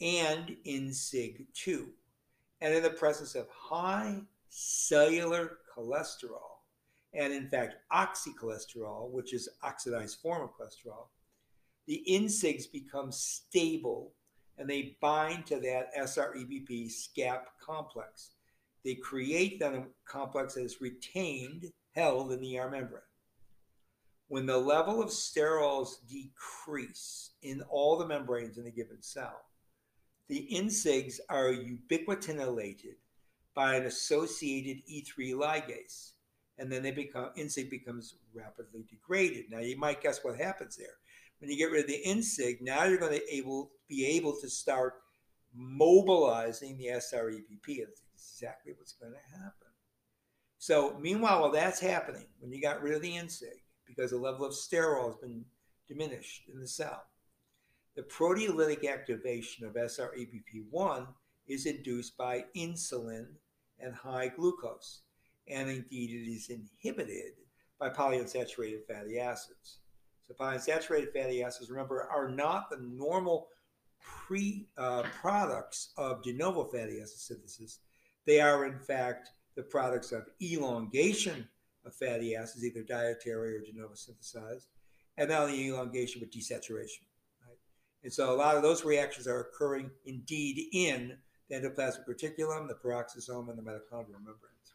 and 0.00 0.56
INSIG2. 0.64 1.86
And 2.60 2.74
in 2.74 2.82
the 2.82 2.90
presence 2.90 3.34
of 3.34 3.48
high 3.48 4.20
cellular 4.48 5.58
cholesterol, 5.76 6.58
and 7.14 7.32
in 7.32 7.48
fact, 7.48 7.76
oxycholesterol, 7.92 9.10
which 9.10 9.32
is 9.32 9.48
oxidized 9.62 10.20
form 10.20 10.42
of 10.42 10.50
cholesterol, 10.50 11.06
the 11.88 12.04
INSIGs 12.06 12.70
become 12.70 13.10
stable 13.10 14.12
and 14.58 14.68
they 14.68 14.96
bind 15.00 15.46
to 15.46 15.58
that 15.60 15.94
SREBP 15.96 16.90
SCAP 16.90 17.44
complex. 17.64 18.32
They 18.84 18.94
create 18.94 19.58
that 19.60 19.88
complex 20.04 20.54
that 20.54 20.64
is 20.64 20.82
retained, 20.82 21.72
held 21.94 22.30
in 22.32 22.40
the 22.40 22.58
ER 22.58 22.70
membrane. 22.70 23.02
When 24.28 24.44
the 24.44 24.58
level 24.58 25.02
of 25.02 25.08
sterols 25.08 26.06
decrease 26.06 27.30
in 27.42 27.62
all 27.70 27.96
the 27.96 28.06
membranes 28.06 28.58
in 28.58 28.66
a 28.66 28.70
given 28.70 29.00
cell, 29.00 29.40
the 30.28 30.46
INSIGs 30.52 31.20
are 31.30 31.50
ubiquitinated 31.50 32.96
by 33.54 33.76
an 33.76 33.86
associated 33.86 34.82
E3 34.86 35.32
ligase. 35.32 36.10
And 36.58 36.70
then 36.70 36.82
they 36.82 36.90
become 36.90 37.30
INSIG 37.36 37.70
becomes 37.70 38.16
rapidly 38.34 38.84
degraded. 38.90 39.46
Now 39.50 39.60
you 39.60 39.78
might 39.78 40.02
guess 40.02 40.22
what 40.22 40.36
happens 40.36 40.76
there. 40.76 40.98
When 41.38 41.50
you 41.50 41.56
get 41.56 41.70
rid 41.70 41.82
of 41.82 41.90
the 41.90 42.02
INSIG, 42.04 42.60
now 42.60 42.84
you're 42.84 42.98
going 42.98 43.18
to 43.18 43.34
able 43.34 43.70
be 43.88 44.06
able 44.06 44.38
to 44.40 44.48
start 44.48 44.94
mobilizing 45.54 46.76
the 46.76 46.86
SREBP. 46.86 47.78
That's 47.78 48.02
exactly 48.14 48.72
what's 48.76 48.92
going 48.92 49.12
to 49.12 49.38
happen. 49.38 49.68
So 50.58 50.98
meanwhile, 51.00 51.40
while 51.40 51.52
that's 51.52 51.80
happening, 51.80 52.26
when 52.40 52.52
you 52.52 52.60
got 52.60 52.82
rid 52.82 52.94
of 52.94 53.02
the 53.02 53.16
INSIG, 53.16 53.62
because 53.86 54.10
the 54.10 54.18
level 54.18 54.44
of 54.44 54.52
sterol 54.52 55.06
has 55.06 55.16
been 55.16 55.44
diminished 55.86 56.42
in 56.52 56.60
the 56.60 56.66
cell, 56.66 57.04
the 57.96 58.02
proteolytic 58.02 58.88
activation 58.88 59.66
of 59.66 59.74
SREBP1 59.74 61.06
is 61.46 61.66
induced 61.66 62.16
by 62.16 62.44
insulin 62.56 63.26
and 63.80 63.94
high 63.94 64.28
glucose. 64.28 65.02
And 65.48 65.70
indeed, 65.70 66.10
it 66.10 66.30
is 66.30 66.50
inhibited 66.50 67.32
by 67.80 67.88
polyunsaturated 67.88 68.86
fatty 68.86 69.18
acids. 69.18 69.78
So, 70.28 70.34
polyunsaturated 70.34 71.12
fatty 71.12 71.42
acids, 71.42 71.70
remember, 71.70 72.06
are 72.10 72.28
not 72.28 72.68
the 72.68 72.78
normal 72.82 73.48
pre 73.98 74.68
uh, 74.76 75.02
products 75.20 75.92
of 75.96 76.22
de 76.22 76.34
novo 76.34 76.64
fatty 76.64 77.00
acid 77.00 77.18
synthesis. 77.18 77.80
They 78.26 78.40
are, 78.40 78.66
in 78.66 78.78
fact, 78.78 79.30
the 79.56 79.62
products 79.62 80.12
of 80.12 80.26
elongation 80.42 81.48
of 81.86 81.94
fatty 81.94 82.36
acids, 82.36 82.64
either 82.64 82.82
dietary 82.82 83.56
or 83.56 83.60
de 83.60 83.72
novo 83.74 83.94
synthesized, 83.94 84.68
and 85.16 85.30
not 85.30 85.42
only 85.42 85.66
elongation 85.66 86.20
but 86.20 86.30
desaturation. 86.30 87.04
And 88.04 88.12
so 88.12 88.32
a 88.32 88.36
lot 88.36 88.56
of 88.56 88.62
those 88.62 88.84
reactions 88.84 89.26
are 89.26 89.40
occurring 89.40 89.90
indeed 90.04 90.68
in 90.72 91.16
the 91.48 91.56
endoplasmic 91.56 92.06
reticulum, 92.08 92.68
the 92.68 92.74
peroxisome, 92.74 93.48
and 93.48 93.58
the 93.58 93.62
mitochondrial 93.62 94.18
membranes, 94.18 94.74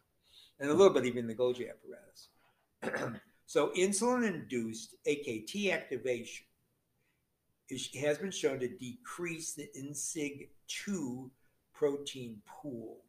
and 0.60 0.70
a 0.70 0.74
little 0.74 0.94
bit 0.94 1.06
even 1.06 1.28
the 1.28 1.36
Golgi 1.36 1.70
apparatus. 1.70 3.22
so 3.54 3.70
insulin-induced 3.78 4.96
AKT 5.08 5.72
activation 5.72 6.48
is, 7.70 7.88
has 8.02 8.18
been 8.18 8.32
shown 8.32 8.60
to 8.62 8.68
decrease 8.68 9.54
the 9.54 9.70
INSIG-2 9.76 11.30
protein 11.72 12.38
pool. 12.48 13.02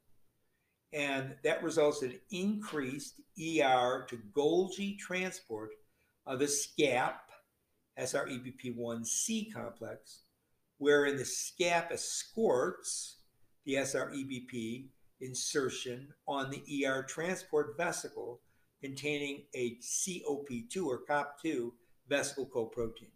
And 0.92 1.34
that 1.44 1.62
results 1.62 2.02
in 2.02 2.20
increased 2.30 3.22
ER 3.40 4.04
to 4.06 4.18
Golgi 4.36 4.98
transport 4.98 5.70
of 6.26 6.40
the 6.40 6.44
SCAP 6.44 7.14
SREBP1C 7.98 9.50
complex, 9.50 10.24
wherein 10.76 11.16
the 11.16 11.24
SCAP 11.24 11.90
escorts 11.90 13.20
the 13.64 13.76
SREBP 13.76 14.88
insertion 15.22 16.08
on 16.28 16.50
the 16.50 16.84
ER 16.84 17.02
transport 17.08 17.78
vesicle 17.78 18.42
containing 18.84 19.44
a 19.54 19.76
COP2 19.76 20.84
or 20.84 21.00
COP2 21.08 21.70
vesicle 22.06 22.44
coat 22.44 22.70
protein. 22.70 23.08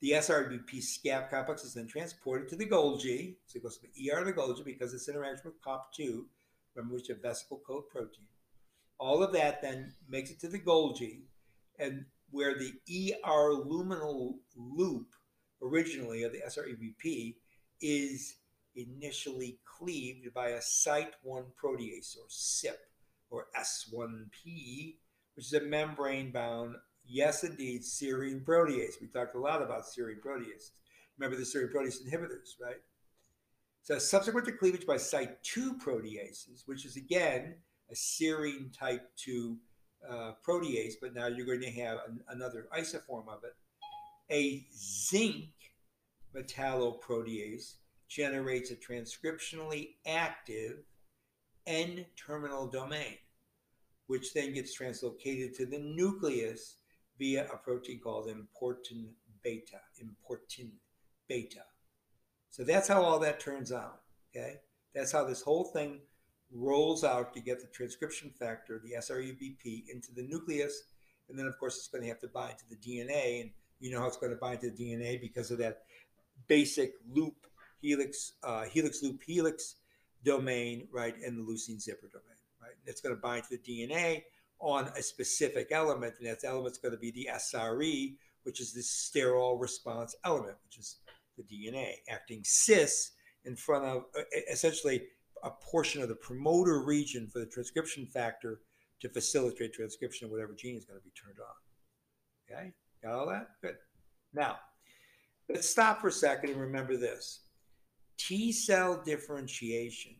The 0.00 0.12
SREBP 0.12 0.80
SCAP 0.80 1.28
complex 1.28 1.64
is 1.64 1.74
then 1.74 1.88
transported 1.88 2.48
to 2.50 2.56
the 2.56 2.66
Golgi, 2.66 3.34
so 3.46 3.56
it 3.56 3.64
goes 3.64 3.78
from 3.78 3.88
the 3.92 4.12
ER 4.12 4.20
to 4.20 4.26
the 4.26 4.32
Golgi 4.32 4.64
because 4.64 4.94
it's 4.94 5.08
interaction 5.08 5.46
with 5.46 5.60
COP2, 5.60 6.22
remember 6.76 6.94
which 6.94 7.10
is 7.10 7.16
a 7.18 7.20
vesicle 7.20 7.60
coat 7.66 7.90
protein. 7.90 8.26
All 9.00 9.24
of 9.24 9.32
that 9.32 9.60
then 9.60 9.94
makes 10.08 10.30
it 10.30 10.38
to 10.38 10.48
the 10.48 10.60
Golgi, 10.60 11.22
and 11.80 12.04
where 12.30 12.54
the 12.56 12.74
ER 12.88 13.54
luminal 13.64 14.34
loop 14.56 15.08
originally 15.60 16.22
of 16.22 16.30
the 16.30 16.42
SREBP 16.46 17.34
is 17.80 18.36
initially 18.76 19.58
cleaved 19.64 20.32
by 20.32 20.50
a 20.50 20.60
Site1 20.60 21.46
protease 21.60 22.16
or 22.16 22.26
SIP 22.28 22.78
or 23.30 23.46
S1P, 23.58 24.96
which 25.34 25.46
is 25.46 25.52
a 25.52 25.60
membrane 25.60 26.30
bound, 26.30 26.76
yes, 27.04 27.44
indeed, 27.44 27.82
serine 27.82 28.44
protease. 28.44 29.00
We 29.00 29.08
talked 29.08 29.34
a 29.34 29.40
lot 29.40 29.62
about 29.62 29.84
serine 29.84 30.20
proteases. 30.24 30.70
Remember 31.18 31.36
the 31.36 31.44
serine 31.44 31.72
protease 31.72 32.06
inhibitors, 32.06 32.60
right? 32.60 32.80
So, 33.82 33.98
subsequent 33.98 34.46
to 34.46 34.52
cleavage 34.52 34.86
by 34.86 34.96
Site2 34.96 35.80
proteases, 35.80 36.62
which 36.66 36.84
is 36.84 36.96
again 36.96 37.54
a 37.90 37.94
serine 37.94 38.76
type 38.76 39.08
2 39.16 39.56
uh, 40.08 40.32
protease, 40.46 40.94
but 41.00 41.14
now 41.14 41.26
you're 41.26 41.46
going 41.46 41.60
to 41.60 41.70
have 41.70 41.98
an, 42.08 42.20
another 42.28 42.68
isoform 42.76 43.28
of 43.28 43.44
it. 43.44 43.54
A 44.30 44.66
zinc 44.76 45.50
metalloprotease 46.34 47.74
generates 48.08 48.70
a 48.70 48.76
transcriptionally 48.76 49.90
active 50.06 50.78
N 51.66 52.04
terminal 52.16 52.66
domain, 52.66 53.18
which 54.06 54.32
then 54.34 54.54
gets 54.54 54.78
translocated 54.78 55.56
to 55.56 55.66
the 55.66 55.78
nucleus 55.78 56.76
via 57.18 57.46
a 57.52 57.56
protein 57.56 58.00
called 58.00 58.28
importin 58.28 59.06
beta. 59.42 59.80
Importin 60.02 60.70
beta. 61.28 61.62
So 62.50 62.64
that's 62.64 62.88
how 62.88 63.02
all 63.02 63.18
that 63.20 63.40
turns 63.40 63.72
out. 63.72 64.00
Okay, 64.34 64.56
that's 64.94 65.12
how 65.12 65.24
this 65.24 65.42
whole 65.42 65.64
thing 65.64 66.00
rolls 66.52 67.04
out 67.04 67.34
to 67.34 67.40
get 67.40 67.60
the 67.60 67.66
transcription 67.66 68.30
factor, 68.30 68.80
the 68.82 68.94
SREBP, 68.98 69.84
into 69.92 70.12
the 70.14 70.22
nucleus. 70.22 70.84
And 71.28 71.38
then, 71.38 71.46
of 71.46 71.58
course, 71.58 71.76
it's 71.76 71.88
going 71.88 72.02
to 72.02 72.08
have 72.08 72.20
to 72.20 72.28
bind 72.28 72.56
to 72.58 72.68
the 72.68 72.76
DNA. 72.76 73.42
And 73.42 73.50
you 73.80 73.90
know 73.90 74.00
how 74.00 74.06
it's 74.06 74.16
going 74.16 74.32
to 74.32 74.38
bind 74.38 74.60
to 74.60 74.70
the 74.70 74.76
DNA 74.76 75.20
because 75.20 75.50
of 75.50 75.58
that 75.58 75.82
basic 76.46 76.94
loop 77.10 77.46
helix, 77.80 78.32
uh, 78.42 78.64
helix 78.64 79.02
loop 79.02 79.22
helix 79.26 79.76
domain, 80.26 80.88
right, 80.92 81.14
and 81.24 81.38
the 81.38 81.42
leucine 81.42 81.80
zipper 81.80 82.08
domain, 82.12 82.36
right? 82.60 82.74
It's 82.84 83.00
going 83.00 83.14
to 83.14 83.20
bind 83.20 83.44
to 83.44 83.56
the 83.56 83.58
DNA 83.58 84.24
on 84.58 84.88
a 84.96 85.02
specific 85.02 85.68
element, 85.70 86.14
and 86.18 86.28
that 86.28 86.44
element's 86.44 86.78
going 86.78 86.92
to 86.92 86.98
be 86.98 87.12
the 87.12 87.28
SRE, 87.32 88.16
which 88.42 88.60
is 88.60 88.72
the 88.72 88.80
sterol 88.80 89.58
response 89.60 90.14
element, 90.24 90.56
which 90.64 90.78
is 90.78 90.96
the 91.38 91.44
DNA 91.44 91.92
acting 92.10 92.42
cis 92.44 93.12
in 93.44 93.54
front 93.54 93.84
of 93.84 94.04
essentially 94.50 95.02
a 95.44 95.50
portion 95.50 96.02
of 96.02 96.08
the 96.08 96.14
promoter 96.16 96.82
region 96.82 97.28
for 97.28 97.38
the 97.38 97.46
transcription 97.46 98.06
factor 98.06 98.60
to 99.00 99.08
facilitate 99.08 99.72
transcription 99.72 100.24
of 100.24 100.32
whatever 100.32 100.54
gene 100.54 100.76
is 100.76 100.84
going 100.84 100.98
to 100.98 101.04
be 101.04 101.12
turned 101.12 101.38
on. 101.38 102.56
Okay, 102.58 102.72
got 103.02 103.12
all 103.12 103.28
that? 103.28 103.48
Good. 103.62 103.76
Now, 104.32 104.56
let's 105.48 105.68
stop 105.68 106.00
for 106.00 106.08
a 106.08 106.12
second 106.12 106.50
and 106.50 106.60
remember 106.60 106.96
this 106.96 107.45
T 108.18 108.52
cell 108.52 109.02
differentiation 109.04 110.14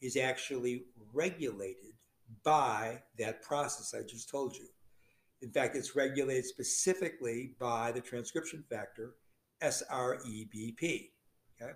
is 0.00 0.16
actually 0.16 0.84
regulated 1.12 1.94
by 2.44 3.02
that 3.18 3.42
process 3.42 3.94
I 3.94 4.06
just 4.06 4.28
told 4.28 4.56
you. 4.56 4.66
In 5.42 5.50
fact, 5.50 5.76
it's 5.76 5.96
regulated 5.96 6.44
specifically 6.44 7.54
by 7.58 7.92
the 7.92 8.00
transcription 8.00 8.64
factor 8.70 9.14
SREBP. 9.62 11.10
Okay? 11.60 11.72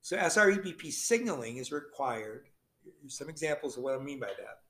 So 0.00 0.16
SREBP 0.16 0.92
signaling 0.92 1.58
is 1.58 1.72
required. 1.72 2.46
Some 3.08 3.28
examples 3.28 3.76
of 3.76 3.82
what 3.82 3.98
I 3.98 4.02
mean 4.02 4.20
by 4.20 4.28
that. 4.28 4.60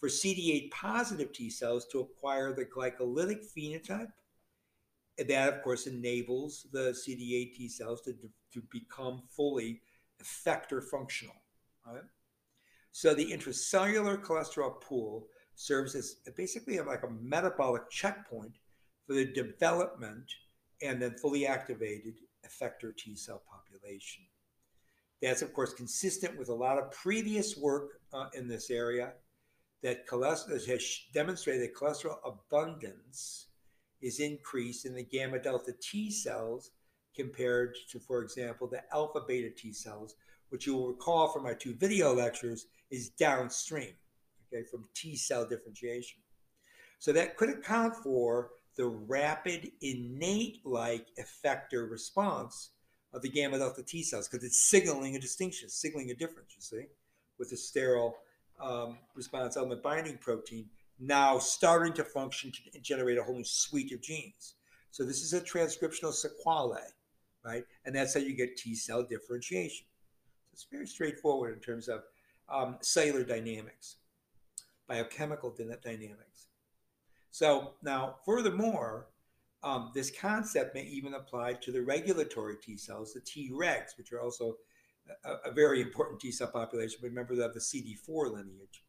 For 0.00 0.08
CD8 0.08 0.70
positive 0.70 1.32
T 1.32 1.50
cells 1.50 1.86
to 1.92 2.00
acquire 2.00 2.54
the 2.54 2.64
glycolytic 2.64 3.44
phenotype, 3.56 4.08
that 5.18 5.52
of 5.52 5.62
course 5.62 5.86
enables 5.86 6.66
the 6.72 6.90
CD8 6.90 7.54
T 7.54 7.68
cells 7.68 8.00
to, 8.02 8.14
to 8.52 8.62
become 8.70 9.22
fully 9.28 9.82
effector 10.22 10.82
functional. 10.82 11.36
Right? 11.86 12.02
So 12.92 13.14
the 13.14 13.30
intracellular 13.30 14.22
cholesterol 14.22 14.80
pool 14.80 15.26
serves 15.54 15.94
as 15.94 16.16
basically 16.36 16.78
like 16.80 17.02
a 17.02 17.10
metabolic 17.10 17.88
checkpoint 17.90 18.56
for 19.06 19.14
the 19.14 19.26
development 19.26 20.24
and 20.82 21.00
then 21.00 21.16
fully 21.18 21.46
activated 21.46 22.14
effector 22.46 22.96
T 22.96 23.14
cell 23.14 23.42
population. 23.50 24.24
That's, 25.20 25.42
of 25.42 25.52
course, 25.52 25.74
consistent 25.74 26.38
with 26.38 26.48
a 26.48 26.54
lot 26.54 26.78
of 26.78 26.90
previous 26.90 27.56
work 27.56 28.00
uh, 28.12 28.28
in 28.32 28.48
this 28.48 28.70
area 28.70 29.12
that 29.82 30.06
cholesterol 30.06 30.66
has 30.66 31.00
demonstrated 31.12 31.74
cholesterol 31.74 32.18
abundance 32.24 33.46
is 34.00 34.20
increased 34.20 34.86
in 34.86 34.94
the 34.94 35.02
gamma 35.02 35.38
delta 35.38 35.72
T 35.80 36.10
cells 36.10 36.70
compared 37.14 37.76
to, 37.90 37.98
for 37.98 38.22
example, 38.22 38.66
the 38.66 38.82
alpha 38.92 39.20
beta 39.26 39.50
T 39.50 39.72
cells, 39.72 40.14
which 40.50 40.66
you 40.66 40.74
will 40.74 40.88
recall 40.88 41.32
from 41.32 41.42
my 41.42 41.54
two 41.54 41.74
video 41.74 42.14
lectures 42.14 42.66
is 42.90 43.10
downstream, 43.10 43.92
okay, 44.52 44.64
from 44.70 44.84
T 44.94 45.16
cell 45.16 45.46
differentiation. 45.46 46.20
So 46.98 47.12
that 47.12 47.36
could 47.36 47.50
account 47.50 47.96
for 47.96 48.50
the 48.76 48.86
rapid 48.86 49.70
innate 49.80 50.60
like 50.64 51.06
effector 51.18 51.90
response 51.90 52.70
of 53.12 53.22
the 53.22 53.28
gamma 53.28 53.58
delta 53.58 53.82
T 53.82 54.02
cells 54.02 54.28
because 54.28 54.44
it's 54.44 54.70
signaling 54.70 55.16
a 55.16 55.20
distinction, 55.20 55.68
signaling 55.68 56.10
a 56.10 56.14
difference, 56.14 56.54
you 56.54 56.62
see, 56.62 56.86
with 57.38 57.50
the 57.50 57.56
sterol 57.56 58.12
um, 58.62 58.98
response 59.14 59.56
element 59.56 59.82
binding 59.82 60.18
protein 60.18 60.66
now 61.00 61.38
starting 61.38 61.92
to 61.94 62.04
function 62.04 62.52
to 62.72 62.80
generate 62.80 63.18
a 63.18 63.22
whole 63.22 63.36
new 63.36 63.44
suite 63.44 63.92
of 63.92 64.02
genes. 64.02 64.54
So 64.90 65.04
this 65.04 65.22
is 65.22 65.32
a 65.32 65.40
transcriptional 65.40 66.12
sequelae, 66.12 66.80
right? 67.44 67.64
And 67.84 67.94
that's 67.94 68.14
how 68.14 68.20
you 68.20 68.34
get 68.34 68.56
T 68.56 68.74
cell 68.74 69.02
differentiation. 69.02 69.86
So 70.44 70.54
it's 70.54 70.66
very 70.70 70.86
straightforward 70.86 71.54
in 71.54 71.60
terms 71.60 71.88
of 71.88 72.02
um, 72.48 72.76
cellular 72.80 73.24
dynamics, 73.24 73.96
biochemical 74.88 75.54
dynamics. 75.56 76.48
So 77.30 77.74
now, 77.82 78.16
furthermore, 78.26 79.06
um, 79.62 79.92
this 79.94 80.10
concept 80.10 80.74
may 80.74 80.84
even 80.84 81.14
apply 81.14 81.54
to 81.54 81.72
the 81.72 81.82
regulatory 81.82 82.56
T 82.56 82.76
cells, 82.76 83.14
the 83.14 83.20
Tregs, 83.20 83.96
which 83.96 84.12
are 84.12 84.20
also 84.20 84.56
a, 85.24 85.50
a 85.50 85.52
very 85.52 85.80
important 85.80 86.20
T 86.20 86.32
cell 86.32 86.48
population. 86.48 86.98
Remember, 87.02 87.34
have 87.40 87.54
the 87.54 87.60
CD4 87.60 88.32
lineage. 88.32 88.84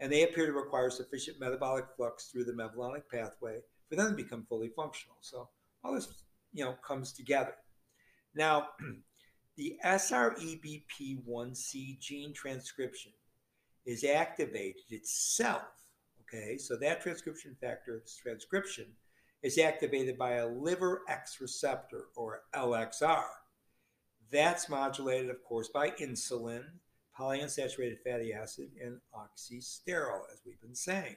And 0.00 0.12
they 0.12 0.24
appear 0.24 0.46
to 0.46 0.52
require 0.52 0.90
sufficient 0.90 1.40
metabolic 1.40 1.86
flux 1.96 2.26
through 2.26 2.44
the 2.44 2.52
mevalonic 2.52 3.04
pathway 3.10 3.60
for 3.88 3.96
them 3.96 4.10
to 4.10 4.16
become 4.16 4.44
fully 4.48 4.70
functional. 4.74 5.16
So 5.20 5.48
all 5.82 5.94
this, 5.94 6.08
you 6.52 6.64
know, 6.64 6.74
comes 6.86 7.12
together. 7.12 7.54
Now, 8.34 8.68
the 9.56 9.78
SREBP1C 9.84 12.00
gene 12.00 12.34
transcription 12.34 13.12
is 13.86 14.04
activated 14.04 14.82
itself. 14.90 15.62
Okay, 16.22 16.58
so 16.58 16.76
that 16.76 17.00
transcription 17.02 17.56
factor, 17.60 18.02
transcription, 18.20 18.86
is 19.42 19.58
activated 19.58 20.18
by 20.18 20.36
a 20.36 20.48
liver 20.48 21.02
X 21.08 21.38
receptor 21.40 22.06
or 22.16 22.42
LXR. 22.54 23.24
That's 24.32 24.68
modulated, 24.68 25.30
of 25.30 25.44
course, 25.44 25.68
by 25.68 25.90
insulin, 25.90 26.64
polyunsaturated 27.18 27.98
fatty 28.04 28.32
acid, 28.32 28.70
and 28.82 29.00
oxysterol, 29.14 30.22
as 30.32 30.40
we've 30.44 30.60
been 30.60 30.74
saying. 30.74 31.16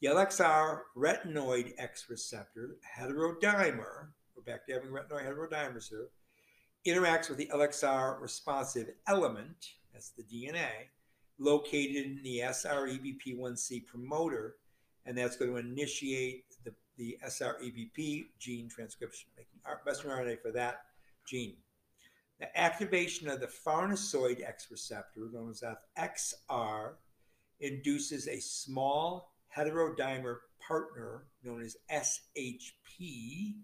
The 0.00 0.08
LXR 0.08 0.80
retinoid 0.96 1.72
X 1.78 2.06
receptor 2.08 2.76
heterodimer, 2.98 4.08
we're 4.34 4.42
back 4.44 4.66
to 4.66 4.74
having 4.74 4.90
retinoid 4.90 5.26
heterodimers 5.26 5.88
here, 5.88 6.08
interacts 6.86 7.28
with 7.28 7.38
the 7.38 7.50
LXR 7.52 8.20
responsive 8.20 8.88
element, 9.08 9.70
that's 9.92 10.10
the 10.10 10.22
DNA, 10.22 10.68
located 11.38 11.96
in 11.96 12.20
the 12.22 12.40
SREBP1C 12.40 13.86
promoter, 13.86 14.56
and 15.04 15.16
that's 15.16 15.36
going 15.36 15.50
to 15.50 15.56
initiate 15.56 16.44
the, 16.64 16.72
the 16.96 17.18
SREBP 17.24 18.26
gene 18.38 18.68
transcription, 18.68 19.28
making 19.36 19.60
messenger 19.84 20.10
RNA 20.10 20.40
for 20.42 20.52
that 20.52 20.80
gene. 21.26 21.56
The 22.38 22.58
activation 22.58 23.28
of 23.28 23.40
the 23.40 23.46
farnesoid 23.46 24.46
X 24.46 24.68
receptor, 24.70 25.28
known 25.32 25.50
as 25.50 25.62
XR, 25.98 26.94
induces 27.60 28.28
a 28.28 28.40
small 28.40 29.32
heterodimer 29.56 30.36
partner 30.66 31.24
known 31.42 31.62
as 31.62 31.76
SHP. 31.90 33.54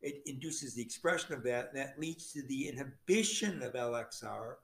It 0.00 0.22
induces 0.26 0.74
the 0.74 0.82
expression 0.82 1.34
of 1.34 1.44
that, 1.44 1.68
and 1.68 1.76
that 1.76 1.98
leads 1.98 2.32
to 2.32 2.42
the 2.42 2.68
inhibition 2.68 3.62
of 3.62 3.74
LXR 3.74 4.54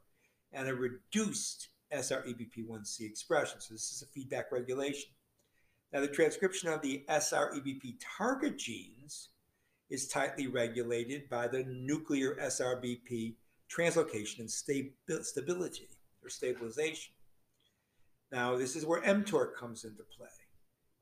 and 0.52 0.68
a 0.68 0.74
reduced 0.74 1.68
SREBP1C 1.92 3.02
expression. 3.02 3.60
So 3.60 3.74
this 3.74 3.92
is 3.92 4.02
a 4.02 4.06
feedback 4.06 4.50
regulation. 4.50 5.10
Now, 5.92 6.00
the 6.00 6.08
transcription 6.08 6.70
of 6.70 6.82
the 6.82 7.04
SREBP 7.08 8.00
target 8.18 8.58
genes 8.58 9.28
is 9.90 10.08
tightly 10.08 10.46
regulated 10.46 11.28
by 11.28 11.48
the 11.48 11.64
nuclear 11.64 12.34
SRBP 12.36 13.34
translocation 13.74 14.40
and 14.40 14.50
stability 14.50 15.88
or 16.22 16.28
stabilization. 16.28 17.12
Now, 18.30 18.56
this 18.56 18.76
is 18.76 18.84
where 18.84 19.00
mTOR 19.02 19.54
comes 19.54 19.84
into 19.84 20.02
play. 20.02 20.28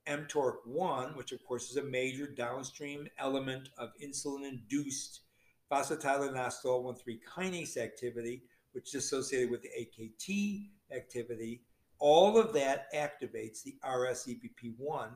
mTORC1, 0.08 1.16
which 1.16 1.32
of 1.32 1.44
course 1.44 1.70
is 1.70 1.76
a 1.76 1.82
major 1.82 2.28
downstream 2.28 3.08
element 3.18 3.70
of 3.76 3.90
insulin 4.00 4.48
induced 4.48 5.22
phosphatidylinositol 5.70 6.84
1,3 6.84 7.18
kinase 7.28 7.76
activity, 7.76 8.44
which 8.72 8.94
is 8.94 9.04
associated 9.04 9.50
with 9.50 9.62
the 9.62 9.70
AKT 9.80 10.68
activity. 10.94 11.62
All 11.98 12.38
of 12.38 12.52
that 12.52 12.92
activates 12.94 13.64
the 13.64 13.74
SREBP1 13.84 15.08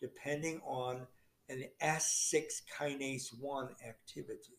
depending 0.00 0.60
on 0.64 1.06
an 1.48 1.64
S6 1.82 2.62
kinase 2.78 3.28
1 3.38 3.68
activity. 3.86 4.58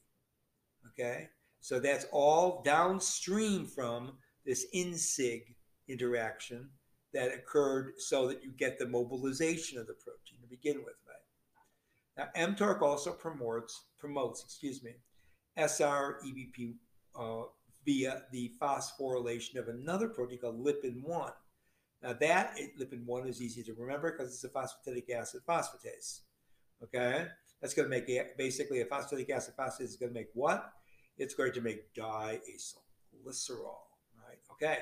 Okay? 0.88 1.30
So 1.60 1.80
that's 1.80 2.06
all 2.12 2.62
downstream 2.64 3.66
from 3.66 4.14
this 4.46 4.66
INSIG 4.74 5.56
interaction 5.88 6.70
that 7.14 7.34
occurred 7.34 7.94
so 7.98 8.28
that 8.28 8.44
you 8.44 8.52
get 8.52 8.80
the 8.80 8.88
mobilization 8.88 9.80
of 9.80 9.88
the 9.88 9.94
protein 9.94 10.40
to 10.42 10.48
begin 10.48 10.78
with, 10.86 10.96
right? 11.08 12.30
Now, 12.36 12.48
mTORC 12.48 12.82
also 12.82 13.12
promotes, 13.12 13.86
promotes, 13.98 14.44
excuse 14.44 14.84
me, 14.84 14.94
SREBP 15.58 16.76
uh, 17.20 17.44
via 17.86 18.24
the 18.32 18.52
phosphorylation 18.62 19.56
of 19.56 19.68
another 19.68 20.08
protein 20.10 20.40
called 20.40 20.64
lipin-1. 20.64 21.32
Now 22.02 22.14
that 22.14 22.58
lipin-1 22.80 23.28
is 23.28 23.42
easy 23.42 23.64
to 23.64 23.74
remember 23.74 24.12
because 24.12 24.34
it's 24.34 24.44
a 24.44 24.50
phosphatidic 24.50 25.10
acid 25.10 25.42
phosphatase. 25.48 26.22
Okay, 26.84 27.28
that's 27.62 27.74
going 27.74 27.90
to 27.90 27.90
make 27.90 28.08
it, 28.08 28.38
basically 28.38 28.82
a 28.82 28.86
phosphatidic 28.86 29.30
acid 29.30 29.54
phosphatase 29.60 29.82
is 29.82 29.96
going 29.98 30.14
to 30.14 30.20
make 30.20 30.30
what? 30.34 30.72
It's 31.18 31.34
going 31.34 31.52
to 31.54 31.62
make 31.62 31.94
diacylglycerol, 31.94 33.80
right? 34.26 34.40
Okay, 34.52 34.78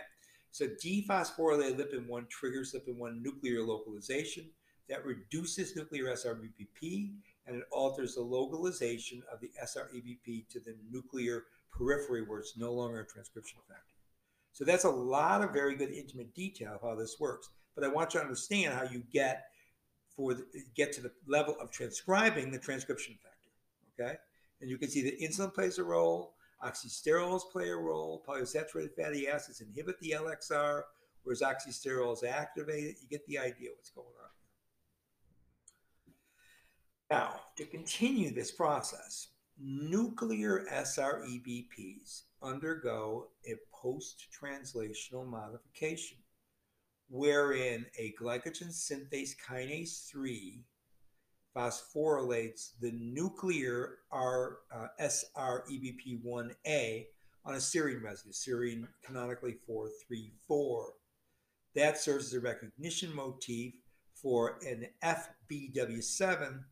so 0.52 0.68
dephosphorylated 0.68 1.80
lipin-1 1.80 2.30
triggers 2.30 2.76
lipin-1 2.76 3.22
nuclear 3.22 3.64
localization 3.64 4.46
that 4.90 5.06
reduces 5.06 5.76
nuclear 5.76 6.14
SRBP 6.14 7.14
and 7.46 7.56
it 7.56 7.64
alters 7.72 8.16
the 8.16 8.22
localization 8.22 9.24
of 9.32 9.40
the 9.40 9.52
SREBP 9.64 10.48
to 10.50 10.60
the 10.60 10.76
nuclear 10.92 11.46
periphery 11.72 12.24
where 12.24 12.40
it's 12.40 12.58
no 12.58 12.74
longer 12.74 13.02
a 13.02 13.08
transcription 13.08 13.60
factor. 13.68 13.84
So 14.54 14.66
that's 14.66 14.84
a 14.84 14.90
lot 14.90 15.42
of 15.42 15.54
very 15.54 15.76
good 15.76 15.92
intimate 15.92 16.34
detail 16.34 16.76
of 16.76 16.82
how 16.82 16.96
this 16.96 17.18
works. 17.20 17.50
But 17.76 17.84
I 17.84 17.90
want 17.90 18.14
you 18.14 18.20
to 18.20 18.26
understand 18.26 18.74
how 18.74 18.84
you 18.84 19.04
get 19.12 19.46
for 20.18 20.34
the, 20.34 20.46
get 20.76 20.92
to 20.92 21.02
the 21.02 21.12
level 21.28 21.56
of 21.62 21.72
transcribing 21.72 22.52
the 22.52 22.58
transcription 22.58 23.16
factor. 23.22 23.52
Okay, 24.00 24.18
and 24.60 24.70
you 24.70 24.78
can 24.78 24.90
see 24.90 25.04
that 25.04 25.20
insulin 25.22 25.54
plays 25.54 25.78
a 25.78 25.84
role, 25.84 26.34
oxysterols 26.64 27.42
play 27.52 27.70
a 27.70 27.76
role, 27.76 28.24
polyunsaturated 28.28 28.96
fatty 28.96 29.28
acids 29.28 29.62
inhibit 29.62 30.00
the 30.02 30.16
LXR, 30.18 30.82
whereas 31.24 31.42
oxysterols 31.42 32.26
activate 32.26 32.84
it. 32.84 32.96
You 33.02 33.08
get 33.10 33.26
the 33.28 33.38
idea 33.38 33.70
what's 33.76 33.92
going 33.92 34.08
on. 34.08 34.28
Now, 37.10 37.40
to 37.56 37.66
continue 37.66 38.34
this 38.34 38.52
process, 38.52 39.30
nuclear 39.60 40.66
SREBPs 40.72 42.24
undergo 42.44 43.28
a 43.48 43.54
post 43.74 44.28
translational 44.42 45.26
modification 45.26 46.18
wherein 47.10 47.86
a 47.98 48.14
glycogen 48.22 48.70
synthase 48.70 49.32
kinase 49.48 50.06
3 50.10 50.62
phosphorylates 51.56 52.72
the 52.82 52.92
nuclear 52.92 54.00
R, 54.12 54.58
uh, 54.74 54.88
SREBP1A 55.02 57.06
on 57.46 57.54
a 57.56 57.58
serine 57.58 58.04
residue, 58.04 58.32
serine 58.32 58.88
canonically 59.04 59.56
434. 59.66 60.94
That 61.76 61.98
serves 61.98 62.28
as 62.28 62.34
a 62.34 62.40
recognition 62.40 63.14
motif 63.16 63.74
for 64.14 64.60
an 64.66 64.88
FBW7 65.04 66.64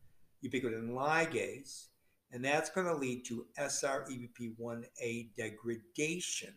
ubiquitin 0.44 0.90
ligase, 0.90 1.88
and 2.30 2.44
that's 2.44 2.70
going 2.70 2.86
to 2.86 2.94
lead 2.94 3.24
to 3.26 3.46
SREBP1A 3.58 5.34
degradation. 5.36 6.54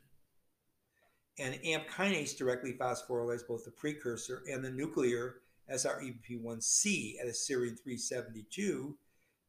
And 1.40 1.58
AMP 1.64 1.88
kinase 1.90 2.38
directly 2.38 2.74
phosphorylates 2.74 3.48
both 3.48 3.64
the 3.64 3.72
precursor 3.72 4.44
and 4.52 4.64
the 4.64 4.70
nuclear 4.70 5.36
SREBP1C 5.72 7.20
at 7.22 7.28
a 7.28 7.32
serine 7.32 7.80
372. 7.80 8.98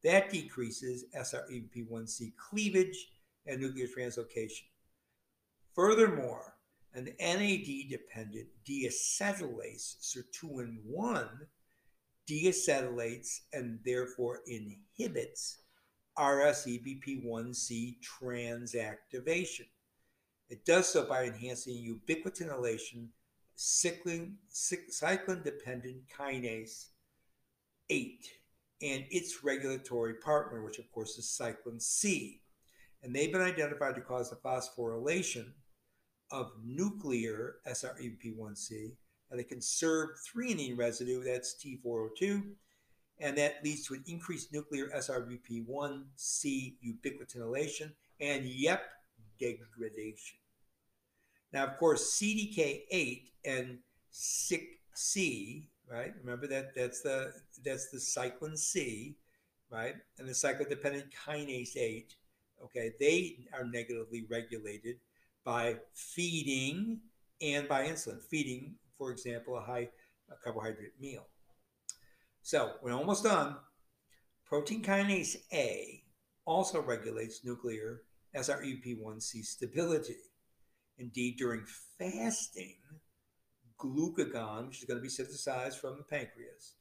That 0.03 0.29
decreases 0.29 1.05
SREBP1C 1.15 2.33
cleavage 2.37 3.09
and 3.45 3.59
nuclear 3.59 3.87
translocation. 3.87 4.63
Furthermore, 5.75 6.55
an 6.93 7.09
NAD 7.19 7.89
dependent 7.89 8.47
deacetylase, 8.65 9.97
sirtuin 10.01 10.77
1, 10.85 11.27
deacetylates 12.29 13.41
and 13.53 13.79
therefore 13.83 14.41
inhibits 14.47 15.59
SREBP1C 16.17 17.97
transactivation. 18.21 19.67
It 20.51 20.65
does 20.65 20.89
so 20.89 21.05
by 21.05 21.23
enhancing 21.23 21.75
ubiquitinylation 21.75 23.07
cyclin, 23.57 24.33
cyclin 24.51 25.45
dependent 25.45 26.01
kinase 26.09 26.87
8 27.89 28.27
and 28.81 29.05
its 29.09 29.45
regulatory 29.45 30.15
partner, 30.15 30.61
which 30.61 30.77
of 30.77 30.91
course 30.91 31.17
is 31.17 31.25
cyclin 31.25 31.81
C. 31.81 32.41
And 33.01 33.15
they've 33.15 33.31
been 33.31 33.41
identified 33.41 33.95
to 33.95 34.01
cause 34.01 34.29
the 34.29 34.35
phosphorylation 34.35 35.53
of 36.31 36.51
nuclear 36.61 37.55
SREBP1C 37.65 38.97
at 39.31 39.39
a 39.39 39.45
conserved 39.45 40.19
threonine 40.27 40.77
residue, 40.77 41.23
that's 41.23 41.55
T402, 41.63 42.43
and 43.19 43.37
that 43.37 43.63
leads 43.63 43.87
to 43.87 43.93
an 43.93 44.03
increased 44.05 44.51
nuclear 44.51 44.89
SRBP1C 44.89 46.75
ubiquitinylation 46.85 47.93
and 48.19 48.43
YEP 48.43 48.83
degradation. 49.39 50.40
Now, 51.53 51.65
of 51.65 51.77
course, 51.77 52.19
CDK8 52.19 53.23
and 53.45 53.79
CycC, 54.13 55.67
right? 55.89 56.13
Remember 56.23 56.47
that 56.47 56.75
that's 56.75 57.01
the 57.01 57.33
that's 57.63 57.89
the 57.89 57.97
cyclin 57.97 58.57
C, 58.57 59.17
right? 59.69 59.95
And 60.17 60.27
the 60.27 60.33
cyclin-dependent 60.33 61.07
kinase 61.25 61.75
8, 61.75 62.15
okay? 62.65 62.93
They 62.99 63.47
are 63.53 63.65
negatively 63.65 64.25
regulated 64.29 64.97
by 65.43 65.77
feeding 65.93 67.01
and 67.41 67.67
by 67.67 67.87
insulin. 67.87 68.21
Feeding, 68.21 68.75
for 68.97 69.11
example, 69.11 69.57
a 69.57 69.61
high 69.61 69.89
a 70.31 70.35
carbohydrate 70.41 70.93
meal. 70.99 71.27
So 72.41 72.73
we're 72.81 72.93
almost 72.93 73.23
done. 73.23 73.57
Protein 74.45 74.81
kinase 74.81 75.37
A 75.53 76.03
also 76.45 76.81
regulates 76.81 77.43
nuclear 77.43 78.01
SREP1C 78.35 79.45
stability. 79.45 80.17
Indeed, 80.97 81.37
during 81.37 81.65
fasting, 81.97 82.75
glucagon, 83.79 84.67
which 84.67 84.79
is 84.79 84.85
going 84.85 84.99
to 84.99 85.03
be 85.03 85.09
synthesized 85.09 85.79
from 85.79 85.97
the 85.97 86.03
pancreas, 86.03 86.75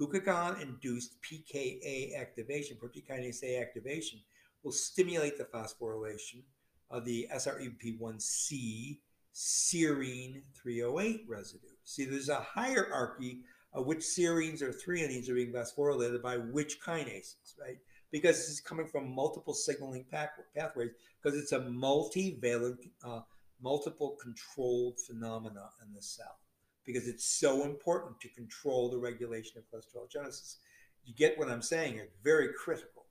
glucagon 0.00 0.60
induced 0.62 1.16
PKA 1.22 2.18
activation, 2.18 2.76
protein 2.78 3.04
kinase 3.08 3.42
A 3.42 3.60
activation, 3.60 4.20
will 4.62 4.72
stimulate 4.72 5.38
the 5.38 5.44
phosphorylation 5.44 6.42
of 6.90 7.04
the 7.04 7.28
SREP1C 7.32 8.98
serine 9.34 10.42
308 10.60 11.24
residue. 11.28 11.66
See, 11.84 12.04
there's 12.04 12.28
a 12.28 12.40
hierarchy 12.40 13.42
of 13.72 13.86
which 13.86 13.98
serines 13.98 14.62
or 14.62 14.72
threonines 14.72 15.28
are 15.28 15.34
being 15.34 15.52
phosphorylated 15.52 16.22
by 16.22 16.38
which 16.38 16.80
kinases, 16.80 17.58
right? 17.60 17.76
Because 18.10 18.36
this 18.36 18.48
is 18.48 18.60
coming 18.60 18.86
from 18.86 19.14
multiple 19.14 19.52
signaling 19.52 20.06
pathways, 20.10 20.90
because 21.22 21.38
it's 21.38 21.52
a 21.52 21.60
multivalent, 21.60 22.78
uh, 23.04 23.20
multiple 23.62 24.16
controlled 24.22 24.98
phenomena 25.06 25.70
in 25.86 25.94
the 25.94 26.02
cell, 26.02 26.38
because 26.84 27.08
it's 27.08 27.26
so 27.26 27.64
important 27.64 28.20
to 28.20 28.28
control 28.28 28.90
the 28.90 28.98
regulation 28.98 29.58
of 29.58 29.64
cholesterol 29.64 30.10
genesis. 30.10 30.58
You 31.04 31.14
get 31.14 31.38
what 31.38 31.48
I'm 31.48 31.62
saying? 31.62 31.98
It's 31.98 32.16
very 32.22 32.48
critical. 32.52 33.06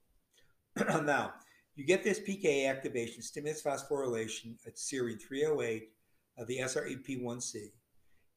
now, 1.03 1.33
you 1.75 1.85
get 1.85 2.03
this 2.03 2.19
PKA 2.19 2.69
activation, 2.69 3.21
stimulates 3.21 3.61
phosphorylation 3.61 4.55
at 4.65 4.75
serine 4.75 5.21
308 5.21 5.89
of 6.37 6.47
the 6.47 6.59
SREP1C 6.59 7.71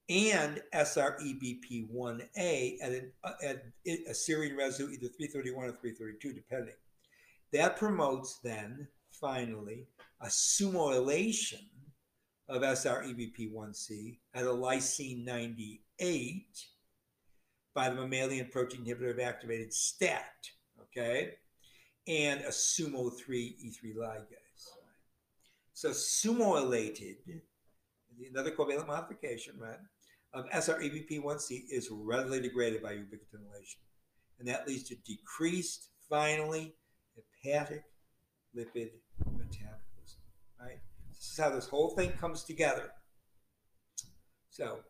and 0.09 0.61
SREBP1A 0.75 2.77
at, 2.83 2.93
an, 2.93 3.13
at 3.43 3.65
a 3.87 4.13
serine 4.13 4.57
residue, 4.57 4.91
either 4.91 5.09
331 5.09 5.67
or 5.67 5.73
332, 5.73 6.33
depending. 6.33 6.75
That 7.53 7.77
promotes 7.77 8.39
then, 8.43 8.89
finally, 9.13 9.87
a 10.21 10.27
sumoylation 10.27 11.69
of 12.49 12.63
SREBP1C 12.63 14.19
at 14.35 14.45
a 14.45 14.49
lysine 14.49 15.25
98 15.25 16.45
by 17.75 17.91
the 17.91 17.97
mammalian 17.97 18.49
protein 18.51 18.85
inhibitor 18.85 19.11
of 19.11 19.21
activated 19.21 19.73
STAT, 19.73 20.49
okay, 20.81 21.35
and 22.07 22.41
a 22.41 22.49
sumo 22.49 23.11
3 23.17 23.57
E3 23.65 23.97
ligase. 23.97 24.69
So 25.75 25.91
sumoylated, 25.91 27.17
another 28.31 28.51
covalent 28.51 28.87
modification, 28.87 29.55
right? 29.61 29.79
of 30.35 30.49
SREBP1C 30.51 31.65
is 31.71 31.89
readily 31.91 32.41
degraded 32.41 32.83
by 32.83 32.93
ubiquitinylation. 32.93 33.79
And 34.39 34.49
that 34.49 34.69
leads 34.69 34.85
to 34.85 34.97
decreased, 34.97 35.89
finally, 36.09 36.75
hepatic 37.17 37.83
lipid 38.57 38.91
metabolism. 39.27 40.21
Right? 40.61 40.81
This 41.19 41.33
is 41.33 41.39
how 41.39 41.51
this 41.51 41.69
whole 41.69 41.91
thing 41.91 42.13
comes 42.13 42.45
together. 42.45 42.93
So 44.51 44.81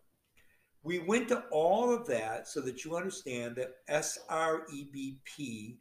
we 0.82 0.98
went 0.98 1.28
to 1.28 1.44
all 1.50 1.92
of 1.92 2.06
that 2.06 2.48
so 2.48 2.60
that 2.62 2.84
you 2.84 2.96
understand 2.96 3.56
that 3.56 3.74
SREBP2 3.90 5.78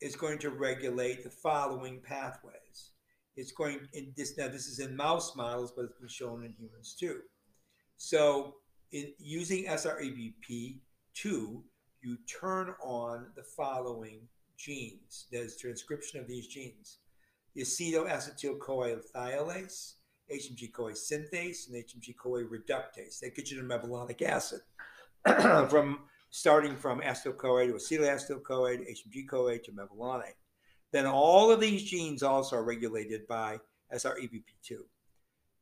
is 0.00 0.16
going 0.16 0.38
to 0.38 0.50
regulate 0.50 1.22
the 1.22 1.30
following 1.30 2.00
pathways. 2.00 2.92
It's 3.36 3.52
going 3.52 3.80
in 3.92 4.12
this 4.16 4.36
now. 4.36 4.48
This 4.48 4.66
is 4.66 4.78
in 4.78 4.96
mouse 4.96 5.36
models, 5.36 5.72
but 5.74 5.84
it's 5.84 5.98
been 5.98 6.08
shown 6.08 6.44
in 6.44 6.52
humans 6.52 6.94
too. 6.98 7.20
So, 7.96 8.56
in 8.90 9.12
using 9.18 9.66
SREBP2, 9.66 10.74
you 11.24 12.18
turn 12.40 12.74
on 12.82 13.32
the 13.36 13.44
following 13.44 14.28
genes. 14.58 15.28
There's 15.30 15.56
transcription 15.56 16.20
of 16.20 16.26
these 16.26 16.46
genes: 16.46 16.98
the 17.54 17.62
acetoacetyl-CoA 17.62 19.00
thiolase, 19.14 19.94
HMG-CoA 20.32 20.92
synthase, 20.92 21.68
and 21.68 21.76
HMG-CoA 21.76 22.44
reductase. 22.44 23.20
That 23.20 23.34
gets 23.34 23.50
you 23.50 23.60
to 23.60 23.66
mevalonic 23.66 24.22
acid. 24.22 24.60
from 25.70 26.00
starting 26.30 26.76
from 26.76 27.00
acetyl-CoA 27.00 27.66
to 27.66 27.74
acetyl-acetyl-CoA 27.74 28.78
to 28.78 28.84
HMG-CoA 28.84 29.58
to 29.58 29.72
mevalonate. 29.72 30.34
Then 30.92 31.06
all 31.06 31.50
of 31.50 31.60
these 31.60 31.84
genes 31.84 32.22
also 32.22 32.56
are 32.56 32.64
regulated 32.64 33.26
by 33.28 33.60
SREBP2. 33.94 34.78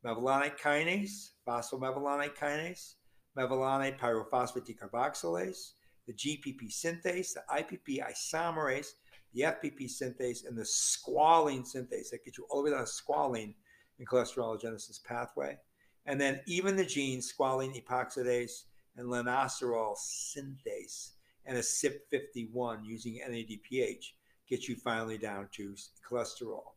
Mevalonate 0.05 0.59
kinase, 0.59 1.31
phosphomevalonate 1.46 2.37
kinase, 2.37 2.94
mevalonate 3.37 3.98
pyrophosphate 3.98 4.66
decarboxylase, 4.66 5.72
the 6.07 6.14
GPP 6.14 6.70
synthase, 6.70 7.35
the 7.35 7.42
IPP 7.50 8.03
isomerase, 8.03 8.92
the 9.35 9.43
FPP 9.43 9.85
synthase, 9.85 10.47
and 10.47 10.57
the 10.57 10.62
squalene 10.62 11.64
synthase 11.64 12.11
that 12.11 12.25
gets 12.25 12.38
you 12.38 12.47
all 12.51 12.62
the 12.62 12.71
way 12.71 12.77
down 12.77 12.85
to 12.85 12.90
squalene 12.90 13.55
in 13.99 14.07
cholesterologenesis 14.07 15.03
pathway. 15.05 15.57
And 16.07 16.21
then 16.21 16.40
even 16.47 16.77
the 16.77 16.85
genes 16.85 17.33
squalene 17.33 17.81
epoxidase 17.81 18.64
and 18.97 19.09
lanosterol 19.09 19.97
synthase 19.97 21.11
and 21.47 21.57
a 21.57 21.61
CYP51 21.61 22.79
using 22.85 23.21
NADPH 23.29 24.05
gets 24.49 24.69
you 24.69 24.77
finally 24.77 25.19
down 25.19 25.49
to 25.53 25.75
cholesterol. 26.09 26.73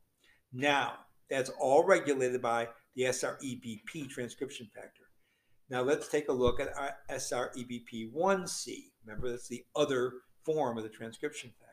Now, 0.51 0.93
that's 1.29 1.49
all 1.59 1.83
regulated 1.83 2.41
by 2.41 2.69
the 2.95 3.03
SREBP 3.03 4.09
transcription 4.09 4.69
factor. 4.73 5.03
Now, 5.69 5.81
let's 5.81 6.07
take 6.07 6.29
a 6.29 6.33
look 6.33 6.59
at 6.59 6.77
our 6.77 6.95
SREBP1C. 7.09 8.91
Remember, 9.05 9.31
that's 9.31 9.47
the 9.47 9.63
other 9.75 10.13
form 10.45 10.77
of 10.77 10.83
the 10.83 10.89
transcription 10.89 11.51
factor. 11.59 11.72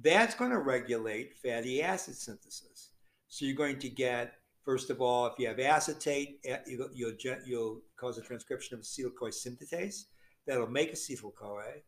That's 0.00 0.34
going 0.34 0.50
to 0.52 0.58
regulate 0.58 1.36
fatty 1.36 1.82
acid 1.82 2.16
synthesis. 2.16 2.90
So 3.28 3.44
you're 3.44 3.56
going 3.56 3.78
to 3.80 3.88
get, 3.88 4.34
first 4.64 4.90
of 4.90 5.00
all, 5.00 5.26
if 5.26 5.34
you 5.38 5.48
have 5.48 5.58
acetate, 5.58 6.40
eh, 6.44 6.58
you'll, 6.66 6.88
you'll, 6.94 7.14
you'll 7.44 7.80
cause 7.96 8.16
a 8.16 8.22
transcription 8.22 8.78
of 8.78 8.84
acetyl-CoA 8.84 9.30
synthetase. 9.30 10.04
that'll 10.46 10.68
make 10.68 10.94
acetyl-CoA, 10.94 11.82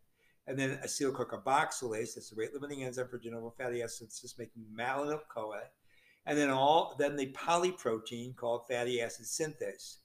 and 0.46 0.58
then 0.58 0.78
acetylcarboxylase, 0.84 2.14
that's 2.14 2.30
the 2.30 2.36
rate-limiting 2.36 2.84
enzyme 2.84 3.08
for 3.08 3.18
de 3.18 3.30
novo 3.30 3.54
fatty 3.56 3.82
acid 3.82 3.98
synthesis, 4.12 4.38
making 4.38 4.64
malonyl-CoA, 4.76 5.62
and 6.26 6.36
then 6.36 6.50
all 6.50 6.94
then 6.98 7.16
the 7.16 7.32
polyprotein 7.32 8.36
called 8.36 8.66
fatty 8.68 9.00
acid 9.00 9.26
synthase. 9.26 9.98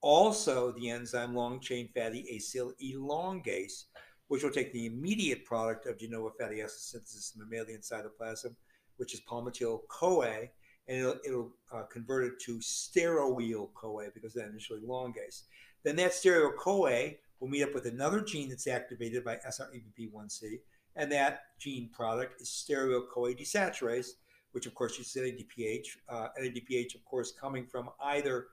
Also, 0.00 0.72
the 0.72 0.90
enzyme 0.90 1.34
long-chain 1.34 1.88
fatty 1.94 2.26
acyl 2.34 2.72
elongase, 2.82 3.84
which 4.28 4.42
will 4.42 4.50
take 4.50 4.72
the 4.72 4.86
immediate 4.86 5.44
product 5.44 5.86
of 5.86 5.98
de 5.98 6.08
novo 6.08 6.32
fatty 6.38 6.62
acid 6.62 6.80
synthesis 6.80 7.32
in 7.34 7.40
the 7.40 7.46
mammalian 7.46 7.80
cytoplasm, 7.80 8.54
which 8.96 9.14
is 9.14 9.20
palmitoyl-CoA, 9.28 10.48
and 10.88 10.98
it'll, 10.98 11.16
it'll 11.24 11.52
uh, 11.72 11.82
convert 11.90 12.24
it 12.24 12.40
to 12.40 12.58
stearoyl-CoA 12.58 14.08
because 14.14 14.34
that 14.34 14.48
initially 14.48 14.80
longase. 14.80 15.42
Then 15.82 15.96
that 15.96 16.12
stearoyl-CoA 16.12 17.12
will 17.40 17.48
meet 17.48 17.62
up 17.62 17.74
with 17.74 17.86
another 17.86 18.20
gene 18.20 18.48
that's 18.48 18.66
activated 18.66 19.24
by 19.24 19.36
SREBP1C, 19.36 20.60
and 20.96 21.10
that 21.12 21.40
gene 21.58 21.90
product 21.92 22.40
is 22.40 22.48
stearoyl-CoA 22.48 23.34
desaturase, 23.34 24.08
which 24.52 24.66
of 24.66 24.74
course 24.74 24.96
uses 24.98 25.20
NADPH. 25.20 25.86
Uh, 26.08 26.28
NADPH, 26.40 26.94
of 26.94 27.04
course, 27.04 27.32
coming 27.32 27.66
from 27.66 27.90
either 28.02 28.46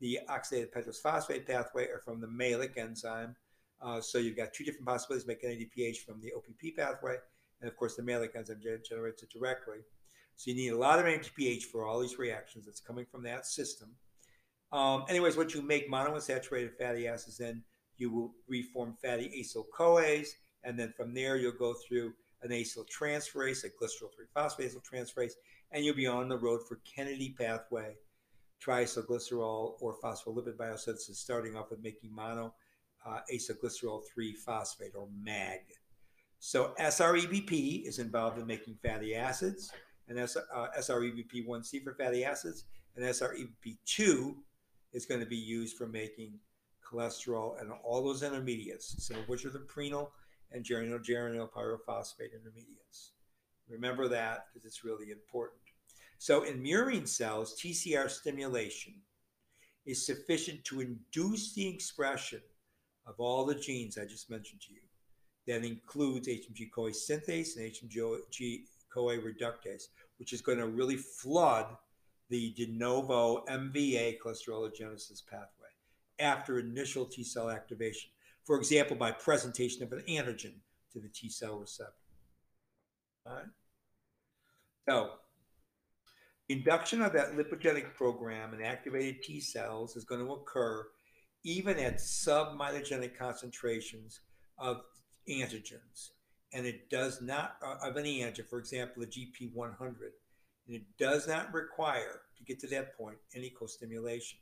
the 0.00 0.20
oxidative 0.30 0.72
pentose 0.72 1.00
phosphate 1.00 1.46
pathway 1.46 1.86
or 1.86 2.00
from 2.04 2.20
the 2.20 2.28
malic 2.28 2.76
enzyme. 2.76 3.34
Uh, 3.80 4.00
so 4.00 4.18
you've 4.18 4.36
got 4.36 4.52
two 4.52 4.64
different 4.64 4.86
possibilities: 4.86 5.26
make 5.26 5.42
NADPH 5.42 5.98
from 5.98 6.20
the 6.20 6.32
OPP 6.34 6.76
pathway, 6.76 7.16
and 7.60 7.68
of 7.68 7.76
course 7.76 7.96
the 7.96 8.02
malic 8.02 8.32
enzyme 8.36 8.60
generates 8.84 9.22
it 9.22 9.30
directly. 9.30 9.78
So 10.36 10.50
you 10.50 10.56
need 10.56 10.68
a 10.68 10.78
lot 10.78 10.98
of 10.98 11.04
NADPH 11.04 11.64
for 11.64 11.86
all 11.86 12.00
these 12.00 12.18
reactions 12.18 12.66
that's 12.66 12.80
coming 12.80 13.06
from 13.10 13.22
that 13.24 13.46
system. 13.46 13.90
Um, 14.70 15.04
anyways, 15.08 15.36
once 15.36 15.54
you 15.54 15.62
make 15.62 15.90
monounsaturated 15.90 16.76
fatty 16.78 17.08
acids, 17.08 17.38
then 17.38 17.62
you 17.96 18.10
will 18.10 18.34
reform 18.46 18.94
fatty 19.02 19.28
acyl 19.40 19.64
CoAs, 19.76 20.28
and 20.64 20.78
then 20.78 20.92
from 20.96 21.14
there 21.14 21.36
you'll 21.36 21.52
go 21.52 21.74
through 21.74 22.12
an 22.42 22.50
acyl 22.50 22.86
transferase, 22.86 23.64
a 23.64 23.68
glycerol 23.68 24.10
3-phosphatyl 24.36 24.80
transferase, 24.82 25.32
and 25.72 25.84
you'll 25.84 25.96
be 25.96 26.06
on 26.06 26.28
the 26.28 26.38
road 26.38 26.60
for 26.68 26.80
Kennedy 26.84 27.34
pathway, 27.38 27.94
triacylglycerol 28.64 29.74
or 29.80 29.96
phospholipid 30.02 30.56
biosynthesis, 30.56 31.16
starting 31.16 31.56
off 31.56 31.70
with 31.70 31.82
making 31.82 32.14
mono 32.14 32.54
uh, 33.08 33.20
acylglycerol 33.32 34.02
3-phosphate 34.16 34.92
or 34.94 35.08
MAG. 35.22 35.60
So 36.38 36.72
SREBP 36.78 37.86
is 37.86 37.98
involved 37.98 38.38
in 38.38 38.46
making 38.46 38.76
fatty 38.82 39.14
acids, 39.14 39.72
and 40.08 40.18
uh, 40.18 40.26
SREBP1C 40.78 41.82
for 41.82 41.94
fatty 41.94 42.24
acids, 42.24 42.64
and 42.96 43.04
SREBP2 43.04 44.34
is 44.92 45.06
going 45.06 45.20
to 45.20 45.26
be 45.26 45.36
used 45.36 45.76
for 45.76 45.86
making 45.86 46.38
cholesterol 46.84 47.60
and 47.60 47.70
all 47.84 48.02
those 48.02 48.22
intermediates, 48.22 48.94
some 49.04 49.18
of 49.18 49.28
which 49.28 49.44
are 49.44 49.50
the 49.50 49.58
prenyl 49.58 50.10
and 50.52 50.64
geranyl 50.64 51.50
pyrophosphate 51.50 52.32
intermediates. 52.32 53.12
Remember 53.68 54.08
that 54.08 54.46
because 54.52 54.64
it's 54.64 54.84
really 54.84 55.10
important. 55.10 55.60
So 56.18 56.42
in 56.42 56.62
murine 56.62 57.06
cells, 57.06 57.60
TCR 57.60 58.10
stimulation 58.10 58.94
is 59.86 60.04
sufficient 60.04 60.64
to 60.64 60.80
induce 60.80 61.54
the 61.54 61.68
expression 61.68 62.40
of 63.08 63.14
all 63.18 63.44
the 63.44 63.54
genes 63.54 63.98
I 63.98 64.04
just 64.04 64.30
mentioned 64.30 64.60
to 64.62 64.74
you. 64.74 64.80
That 65.46 65.64
includes 65.64 66.28
HMG 66.28 66.70
CoA 66.70 66.90
synthase 66.90 67.56
and 67.56 67.72
HMG 67.72 68.60
CoA 68.92 69.16
reductase, 69.18 69.88
which 70.18 70.34
is 70.34 70.42
going 70.42 70.58
to 70.58 70.66
really 70.66 70.96
flood 70.96 71.66
the 72.28 72.52
de 72.52 72.66
novo 72.66 73.44
MVA 73.48 74.18
cholesterologenesis 74.22 75.26
pathway 75.26 75.68
after 76.18 76.58
initial 76.58 77.06
T 77.06 77.24
cell 77.24 77.50
activation. 77.50 78.10
For 78.44 78.58
example, 78.58 78.96
by 78.96 79.10
presentation 79.10 79.82
of 79.82 79.92
an 79.92 80.02
antigen 80.08 80.54
to 80.92 81.00
the 81.00 81.08
T 81.08 81.30
cell 81.30 81.58
receptor. 81.58 81.92
All 83.26 83.36
right. 83.36 83.44
So, 84.88 85.10
induction 86.48 87.00
of 87.00 87.12
that 87.14 87.32
lipogenic 87.32 87.94
program 87.94 88.52
in 88.52 88.62
activated 88.62 89.22
T 89.22 89.40
cells 89.40 89.96
is 89.96 90.04
going 90.04 90.24
to 90.24 90.32
occur 90.32 90.86
even 91.48 91.78
at 91.78 91.96
submitogenic 91.96 93.16
concentrations 93.16 94.20
of 94.58 94.82
antigens. 95.30 96.10
And 96.52 96.66
it 96.66 96.90
does 96.90 97.22
not, 97.22 97.56
uh, 97.64 97.76
of 97.82 97.96
any 97.96 98.20
antigen, 98.20 98.46
for 98.46 98.58
example, 98.58 99.02
the 99.02 99.06
GP100, 99.06 100.12
and 100.66 100.76
it 100.76 100.82
does 100.98 101.26
not 101.26 101.52
require, 101.54 102.20
to 102.36 102.44
get 102.44 102.60
to 102.60 102.66
that 102.68 102.96
point, 102.98 103.16
any 103.34 103.48
co-stimulation. 103.48 104.38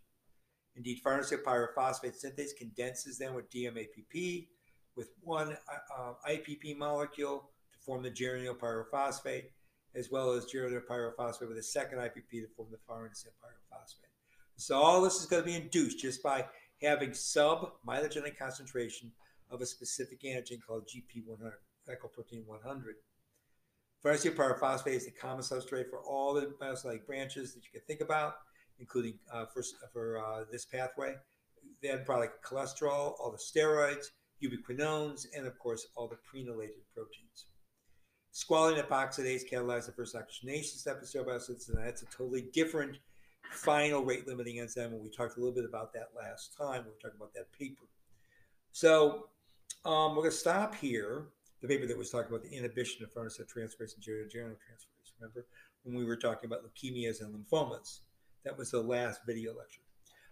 Indeed, 0.74 1.00
farnesyl 1.04 1.44
pyrophosphate 1.44 2.20
synthase 2.20 2.56
condenses 2.58 3.18
them 3.18 3.34
with 3.34 3.48
DMAPP 3.50 4.48
with 4.96 5.10
one 5.22 5.52
uh, 5.52 5.94
uh 5.96 6.12
IPP 6.28 6.76
molecule 6.76 7.50
to 7.72 7.78
form 7.78 8.02
the 8.02 8.10
geranyl 8.10 8.58
pyrophosphate, 8.58 9.44
as 9.94 10.10
well 10.10 10.32
as 10.32 10.46
geranyl 10.46 10.82
pyrophosphate 10.84 11.48
with 11.48 11.58
a 11.58 11.62
second 11.62 11.98
IPP 11.98 12.30
to 12.30 12.48
form 12.56 12.68
the 12.70 12.78
farnesyl 12.78 13.30
pyrophosphate. 13.42 14.10
So 14.56 14.76
all 14.76 15.02
this 15.02 15.20
is 15.20 15.26
going 15.26 15.42
to 15.42 15.46
be 15.46 15.54
induced 15.54 16.00
just 16.00 16.22
by 16.22 16.46
having 16.82 17.14
sub-mitogenic 17.14 18.38
concentration 18.38 19.12
of 19.50 19.60
a 19.60 19.66
specific 19.66 20.22
antigen 20.22 20.58
called 20.66 20.88
GP100, 20.88 21.52
glycoprotein 21.88 22.46
100. 22.46 22.94
Farnesyl 24.04 24.34
pyrophosphate 24.34 24.94
is 24.94 25.06
the 25.06 25.12
common 25.12 25.42
substrate 25.42 25.90
for 25.90 26.00
all 26.00 26.34
the 26.34 26.52
myocytic 26.60 27.06
branches 27.06 27.54
that 27.54 27.64
you 27.64 27.70
can 27.72 27.82
think 27.86 28.00
about 28.00 28.34
including 28.78 29.14
uh, 29.32 29.46
for, 29.46 29.62
for 29.92 30.18
uh, 30.18 30.44
this 30.50 30.64
pathway. 30.64 31.14
Then 31.82 32.04
product 32.04 32.44
cholesterol, 32.44 33.14
all 33.18 33.32
the 33.32 33.38
steroids, 33.38 34.06
ubiquinones, 34.42 35.26
and 35.36 35.46
of 35.46 35.58
course, 35.58 35.86
all 35.96 36.08
the 36.08 36.16
prenylated 36.16 36.84
proteins. 36.94 37.46
Squalene 38.32 38.82
epoxidase 38.82 39.50
catalyzes 39.50 39.86
the 39.86 39.92
first 39.92 40.14
oxygenation 40.14 40.78
step 40.78 41.00
of 41.00 41.08
cell 41.08 41.24
biosynthesis, 41.24 41.68
and 41.68 41.78
that's 41.78 42.02
a 42.02 42.06
totally 42.06 42.48
different 42.52 42.98
final 43.52 44.04
rate 44.04 44.26
limiting 44.26 44.60
enzyme. 44.60 44.92
And 44.92 45.02
we 45.02 45.10
talked 45.10 45.36
a 45.36 45.40
little 45.40 45.54
bit 45.54 45.64
about 45.64 45.92
that 45.94 46.08
last 46.16 46.56
time. 46.56 46.84
We 46.84 46.90
were 46.90 46.98
talking 47.02 47.16
about 47.16 47.34
that 47.34 47.52
paper. 47.52 47.84
So 48.72 49.28
um, 49.84 50.10
we're 50.10 50.22
going 50.22 50.30
to 50.30 50.36
stop 50.36 50.74
here. 50.74 51.26
The 51.62 51.68
paper 51.68 51.86
that 51.86 51.96
was 51.96 52.10
talking 52.10 52.28
about 52.28 52.42
the 52.42 52.54
inhibition 52.54 53.02
of 53.02 53.14
farnesyl 53.14 53.46
transferase 53.46 53.94
and 53.94 54.04
geranyl 54.04 54.56
transferase. 54.56 55.12
Remember 55.18 55.46
when 55.84 55.96
we 55.96 56.04
were 56.04 56.16
talking 56.16 56.48
about 56.48 56.60
leukemias 56.62 57.22
and 57.22 57.34
lymphomas? 57.34 58.00
That 58.44 58.58
was 58.58 58.70
the 58.70 58.80
last 58.80 59.20
video 59.26 59.54
lecture. 59.56 59.80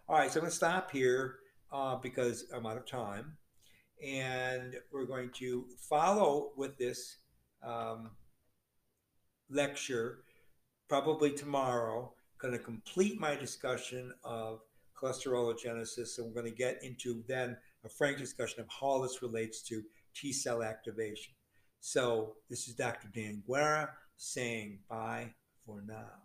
All 0.08 0.18
right, 0.18 0.30
so 0.30 0.38
I'm 0.38 0.42
going 0.42 0.50
to 0.50 0.56
stop 0.56 0.90
here 0.90 1.36
uh, 1.72 1.96
because 1.96 2.44
I'm 2.54 2.66
out 2.66 2.76
of 2.76 2.86
time. 2.86 3.36
And 4.04 4.76
we're 4.92 5.06
going 5.06 5.30
to 5.36 5.64
follow 5.88 6.50
with 6.56 6.76
this 6.76 7.16
um, 7.66 8.10
lecture 9.48 10.18
probably 10.88 11.30
tomorrow. 11.30 12.12
Going 12.44 12.58
to 12.58 12.62
complete 12.62 13.18
my 13.18 13.34
discussion 13.34 14.12
of 14.22 14.60
cholesterologenesis, 15.00 16.18
and 16.18 16.26
we're 16.26 16.42
going 16.42 16.52
to 16.52 16.54
get 16.54 16.84
into 16.84 17.24
then 17.26 17.56
a 17.86 17.88
frank 17.88 18.18
discussion 18.18 18.60
of 18.60 18.66
how 18.68 19.00
this 19.00 19.22
relates 19.22 19.62
to 19.62 19.82
T 20.14 20.30
cell 20.30 20.62
activation. 20.62 21.32
So, 21.80 22.34
this 22.50 22.68
is 22.68 22.74
Dr. 22.74 23.08
Dan 23.14 23.42
Guerra 23.48 23.88
saying 24.18 24.80
bye 24.90 25.32
for 25.64 25.80
now. 25.86 26.23